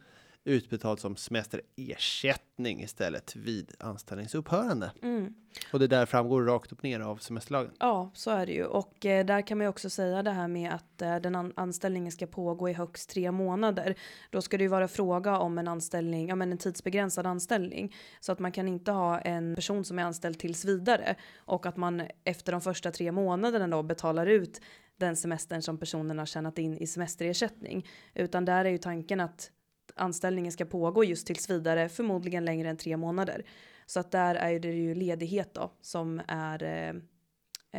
utbetalt 0.43 0.99
som 0.99 1.15
semesterersättning 1.15 2.81
istället 2.81 3.35
vid 3.35 3.73
anställningsupphörande. 3.79 4.91
Mm. 5.03 5.33
Och 5.73 5.79
det 5.79 5.88
där 5.88 6.05
framgår 6.05 6.43
rakt 6.43 6.71
upp 6.71 6.83
ner 6.83 6.99
av 6.99 7.17
semesterlagen. 7.17 7.71
Ja, 7.79 8.11
så 8.13 8.31
är 8.31 8.45
det 8.45 8.51
ju. 8.51 8.65
Och 8.65 9.05
eh, 9.05 9.25
där 9.25 9.47
kan 9.47 9.57
man 9.57 9.65
ju 9.65 9.69
också 9.69 9.89
säga 9.89 10.23
det 10.23 10.31
här 10.31 10.47
med 10.47 10.73
att 10.73 11.01
eh, 11.01 11.15
den 11.15 11.35
an 11.35 11.53
anställningen 11.55 12.11
ska 12.11 12.27
pågå 12.27 12.69
i 12.69 12.73
högst 12.73 13.09
tre 13.09 13.31
månader. 13.31 13.95
Då 14.29 14.41
ska 14.41 14.57
det 14.57 14.63
ju 14.63 14.67
vara 14.67 14.88
fråga 14.88 15.39
om 15.39 15.57
en 15.57 15.67
anställning, 15.67 16.27
ja 16.27 16.35
men 16.35 16.51
en 16.51 16.57
tidsbegränsad 16.57 17.25
anställning. 17.25 17.95
Så 18.19 18.31
att 18.31 18.39
man 18.39 18.51
kan 18.51 18.67
inte 18.67 18.91
ha 18.91 19.19
en 19.19 19.55
person 19.55 19.85
som 19.85 19.99
är 19.99 20.03
anställd 20.03 20.39
tills 20.39 20.65
vidare 20.65 21.15
och 21.38 21.65
att 21.65 21.77
man 21.77 22.03
efter 22.23 22.51
de 22.51 22.61
första 22.61 22.91
tre 22.91 23.11
månaderna 23.11 23.67
då 23.67 23.83
betalar 23.83 24.27
ut 24.27 24.61
den 24.97 25.15
semestern 25.15 25.62
som 25.62 25.77
personen 25.77 26.19
har 26.19 26.25
tjänat 26.25 26.58
in 26.58 26.77
i 26.77 26.88
semesterersättning. 26.88 27.88
Utan 28.13 28.45
där 28.45 28.65
är 28.65 28.69
ju 28.69 28.77
tanken 28.77 29.19
att 29.19 29.51
anställningen 29.95 30.51
ska 30.51 30.65
pågå 30.65 31.03
just 31.03 31.27
tills 31.27 31.49
vidare, 31.49 31.89
förmodligen 31.89 32.45
längre 32.45 32.69
än 32.69 32.77
tre 32.77 32.97
månader. 32.97 33.45
Så 33.86 33.99
att 33.99 34.12
där 34.12 34.36
är 34.36 34.60
det 34.60 34.71
ju 34.71 34.95
ledighet 34.95 35.53
då 35.53 35.71
som 35.81 36.21
är 36.27 36.63
eh, 36.63 36.95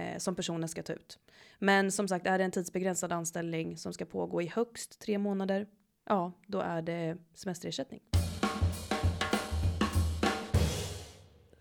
eh, 0.02 0.18
som 0.18 0.34
personen 0.34 0.68
ska 0.68 0.82
ta 0.82 0.92
ut. 0.92 1.18
Men 1.58 1.92
som 1.92 2.08
sagt, 2.08 2.26
är 2.26 2.38
det 2.38 2.44
en 2.44 2.50
tidsbegränsad 2.50 3.12
anställning 3.12 3.76
som 3.76 3.92
ska 3.92 4.04
pågå 4.04 4.42
i 4.42 4.46
högst 4.46 5.00
tre 5.00 5.18
månader, 5.18 5.66
ja, 6.04 6.32
då 6.46 6.60
är 6.60 6.82
det 6.82 7.16
semesterersättning. 7.34 8.00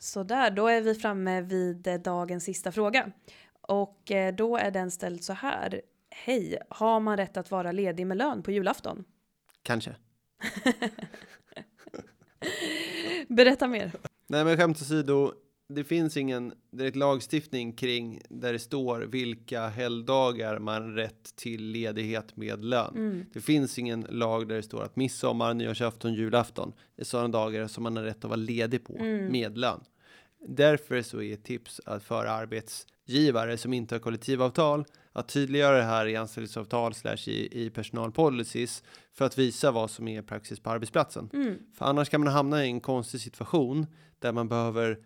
Så 0.06 0.24
där, 0.24 0.52
då 0.52 0.68
är 0.68 0.82
vi 0.82 0.96
framme 0.96 1.42
vid 1.42 1.88
eh, 1.88 1.96
dagens 1.96 2.44
sista 2.44 2.72
fråga. 2.72 3.12
Och 3.68 4.12
eh, 4.12 4.36
då 4.36 4.58
är 4.58 4.72
den 4.72 4.92
ställd 4.92 5.24
så 5.24 5.34
här. 5.34 5.82
Hej, 6.10 6.58
har 6.70 7.00
man 7.00 7.18
rätt 7.18 7.38
att 7.38 7.52
vara 7.52 7.72
ledig 7.72 8.08
med 8.08 8.18
lön 8.18 8.44
på 8.44 8.52
julafton? 8.52 9.04
Kanske. 9.62 9.96
Berätta 13.28 13.68
mer. 13.68 13.92
Nej 14.28 14.46
men 14.46 14.58
skämt 14.58 14.82
åsido, 14.82 15.32
det 15.68 15.84
finns 15.84 16.18
ingen 16.18 16.54
direkt 16.72 16.96
lagstiftning 16.96 17.74
kring 17.74 18.22
där 18.30 18.54
det 18.54 18.60
står 18.60 19.02
vilka 19.02 19.68
helgdagar 19.68 20.60
man 20.60 20.96
rätt 20.96 21.36
till 21.36 21.64
ledighet 21.64 22.38
med 22.38 22.66
lön. 22.66 22.96
Mm. 22.96 23.26
Det 23.34 23.42
finns 23.42 23.80
ingen 23.80 24.06
lag 24.10 24.48
där 24.48 24.56
det 24.56 24.64
står 24.64 24.84
att 24.84 24.96
midsommar, 24.96 25.54
nyårsafton, 25.54 26.14
julafton 26.14 26.74
är 26.98 27.04
sådana 27.04 27.28
dagar 27.28 27.68
som 27.68 27.84
man 27.84 27.98
har 27.98 28.04
rätt 28.04 28.18
att 28.18 28.24
vara 28.24 28.36
ledig 28.36 28.84
på 28.84 28.98
mm. 28.98 29.32
med 29.32 29.58
lön. 29.58 29.84
Därför 30.48 31.02
så 31.02 31.22
är 31.22 31.34
ett 31.34 31.44
tips 31.44 31.82
att 31.86 32.04
föra 32.04 32.32
arbetsgivare 33.06 33.58
som 33.58 33.74
inte 33.74 33.96
har 33.96 34.00
kollektivavtal 34.00 34.86
att 35.14 35.28
tydliggöra 35.28 35.78
det 35.78 35.84
här 35.84 36.06
i 36.06 36.16
anställningsavtal 36.16 36.94
slash 36.94 37.28
i, 37.28 37.66
i 37.66 37.70
personalpolicies 37.70 38.84
för 39.14 39.26
att 39.26 39.38
visa 39.38 39.72
vad 39.72 39.90
som 39.90 40.08
är 40.08 40.22
praxis 40.22 40.60
på 40.60 40.70
arbetsplatsen. 40.70 41.30
Mm. 41.34 41.58
För 41.78 41.86
annars 41.86 42.10
kan 42.10 42.22
man 42.24 42.34
hamna 42.34 42.66
i 42.66 42.68
en 42.68 42.82
konstig 42.82 43.22
situation 43.22 43.88
där 44.20 44.32
man 44.32 44.48
behöver 44.48 44.98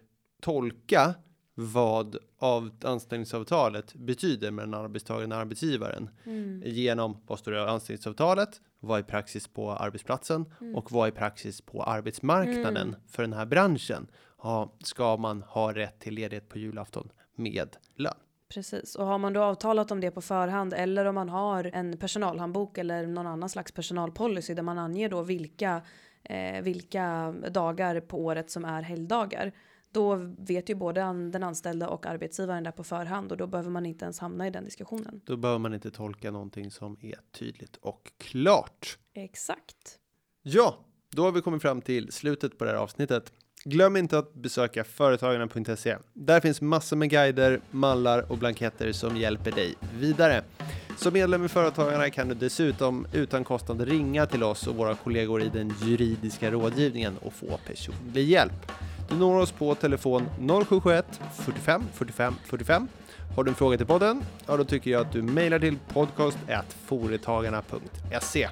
tolka 0.42 1.16
vad 1.56 2.18
av 2.40 2.70
anställningsavtalet 2.84 3.94
betyder 3.96 4.52
med 4.52 4.64
den 4.66 4.74
arbetstagaren 4.74 5.32
och 5.32 5.38
arbetsgivaren 5.38 6.10
mm. 6.26 6.64
genom 6.66 7.18
vad 7.28 7.40
står 7.40 7.52
det 7.52 7.58
i 7.58 7.62
anställningsavtalet, 7.62 8.62
vad 8.80 9.00
är 9.00 9.04
praxis 9.04 9.48
på 9.48 9.72
arbetsplatsen 9.72 10.46
mm. 10.62 10.76
och 10.76 10.92
vad 10.92 11.08
är 11.08 11.12
praxis 11.12 11.62
på 11.62 11.84
arbetsmarknaden 11.84 12.88
mm. 12.88 12.96
för 13.08 13.24
den 13.24 13.34
här 13.34 13.46
branschen. 13.46 14.08
Ha, 14.40 14.74
ska 14.84 15.18
man 15.18 15.42
ha 15.42 15.74
rätt 15.74 16.00
till 16.00 16.14
ledighet 16.14 16.50
på 16.50 16.60
julafton 16.60 17.12
med 17.36 17.76
lön? 17.96 18.14
Precis, 18.54 18.96
och 18.96 19.06
har 19.06 19.18
man 19.18 19.34
då 19.34 19.44
avtalat 19.44 19.92
om 19.92 20.02
det 20.02 20.12
på 20.12 20.22
förhand 20.22 20.74
eller 20.74 21.06
om 21.06 21.16
man 21.16 21.30
har 21.30 21.72
en 21.74 21.98
personalhandbok 21.98 22.78
eller 22.78 23.08
någon 23.08 23.28
annan 23.28 23.50
slags 23.50 23.72
personalpolicy 23.72 24.54
där 24.54 24.64
man 24.64 24.78
anger 24.78 25.10
då 25.10 25.22
vilka, 25.22 25.82
eh, 26.24 26.62
vilka 26.62 27.32
dagar 27.32 28.02
på 28.02 28.26
året 28.26 28.52
som 28.52 28.66
är 28.66 28.82
helgdagar. 28.82 29.52
Då 29.92 30.16
vet 30.38 30.70
ju 30.70 30.76
både 30.76 31.02
den 31.32 31.44
anställda 31.44 31.90
och 31.90 32.06
arbetsgivaren 32.06 32.64
där 32.64 32.72
på 32.72 32.84
förhand 32.84 33.32
och 33.32 33.38
då 33.38 33.48
behöver 33.48 33.70
man 33.70 33.86
inte 33.86 34.06
ens 34.06 34.20
hamna 34.20 34.48
i 34.48 34.50
den 34.50 34.66
diskussionen. 34.66 35.22
Då 35.26 35.38
behöver 35.38 35.60
man 35.60 35.74
inte 35.74 35.92
tolka 35.92 36.32
någonting 36.32 36.72
som 36.72 36.98
är 37.02 37.20
tydligt 37.32 37.76
och 37.76 38.12
klart. 38.18 38.98
Exakt. 39.14 40.00
Ja, 40.42 40.86
då 41.10 41.24
har 41.24 41.32
vi 41.32 41.42
kommit 41.42 41.62
fram 41.62 41.82
till 41.82 42.12
slutet 42.12 42.58
på 42.58 42.66
det 42.66 42.72
här 42.72 42.78
avsnittet. 42.78 43.34
Glöm 43.64 43.98
inte 43.98 44.18
att 44.18 44.34
besöka 44.34 44.84
företagarna.se. 44.84 45.98
Där 46.14 46.40
finns 46.40 46.62
massor 46.62 46.98
med 46.98 47.10
guider, 47.10 47.60
mallar 47.72 48.32
och 48.32 48.38
blanketter 48.38 48.92
som 48.92 49.18
hjälper 49.18 49.52
dig 49.52 49.76
vidare. 50.00 50.44
Som 50.98 51.14
medlem 51.14 51.46
i 51.46 51.48
Företagarna 51.48 52.10
kan 52.10 52.28
du 52.28 52.36
dessutom 52.36 53.08
utan 53.14 53.44
kostnad 53.44 53.82
ringa 53.82 54.26
till 54.26 54.44
oss 54.44 54.68
och 54.68 54.76
våra 54.76 54.96
kollegor 54.96 55.42
i 55.42 55.50
den 55.50 55.74
juridiska 55.84 56.52
rådgivningen 56.52 57.18
och 57.18 57.34
få 57.34 57.60
personlig 57.66 58.24
hjälp. 58.24 58.72
Du 59.10 59.16
når 59.16 59.40
oss 59.40 59.52
på 59.52 59.76
telefon 59.76 60.30
0771 60.38 61.06
45 61.46 61.84
45 61.94 62.36
45. 62.46 62.88
Har 63.36 63.44
du 63.44 63.50
en 63.50 63.56
fråga 63.56 63.78
till 63.78 63.88
podden? 63.88 64.24
Ja, 64.48 64.58
då 64.58 64.64
tycker 64.64 64.92
jag 64.92 65.02
att 65.02 65.12
du 65.12 65.22
mejlar 65.22 65.60
till 65.60 65.78
podcast.foretagarna.se. 65.94 68.50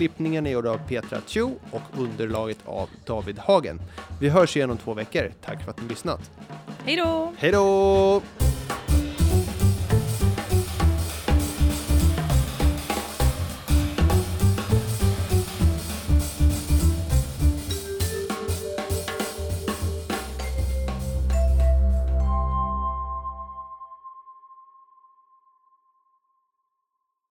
Klippningen 0.00 0.46
är 0.46 0.50
gjord 0.50 0.66
av 0.66 0.78
Petra 0.88 1.18
Chu 1.26 1.42
och 1.70 1.82
underlaget 1.98 2.58
av 2.64 2.88
David 3.06 3.38
Hagen. 3.38 3.80
Vi 4.20 4.28
hörs 4.28 4.56
igen 4.56 4.70
om 4.70 4.78
två 4.78 4.94
veckor. 4.94 5.32
Tack 5.44 5.64
för 5.64 5.70
att 5.70 5.82
ni 5.82 5.88
lyssnat. 5.88 6.30
Hej 6.84 6.96
då! 6.96 7.32
Hej 7.38 7.52
då! 7.52 8.22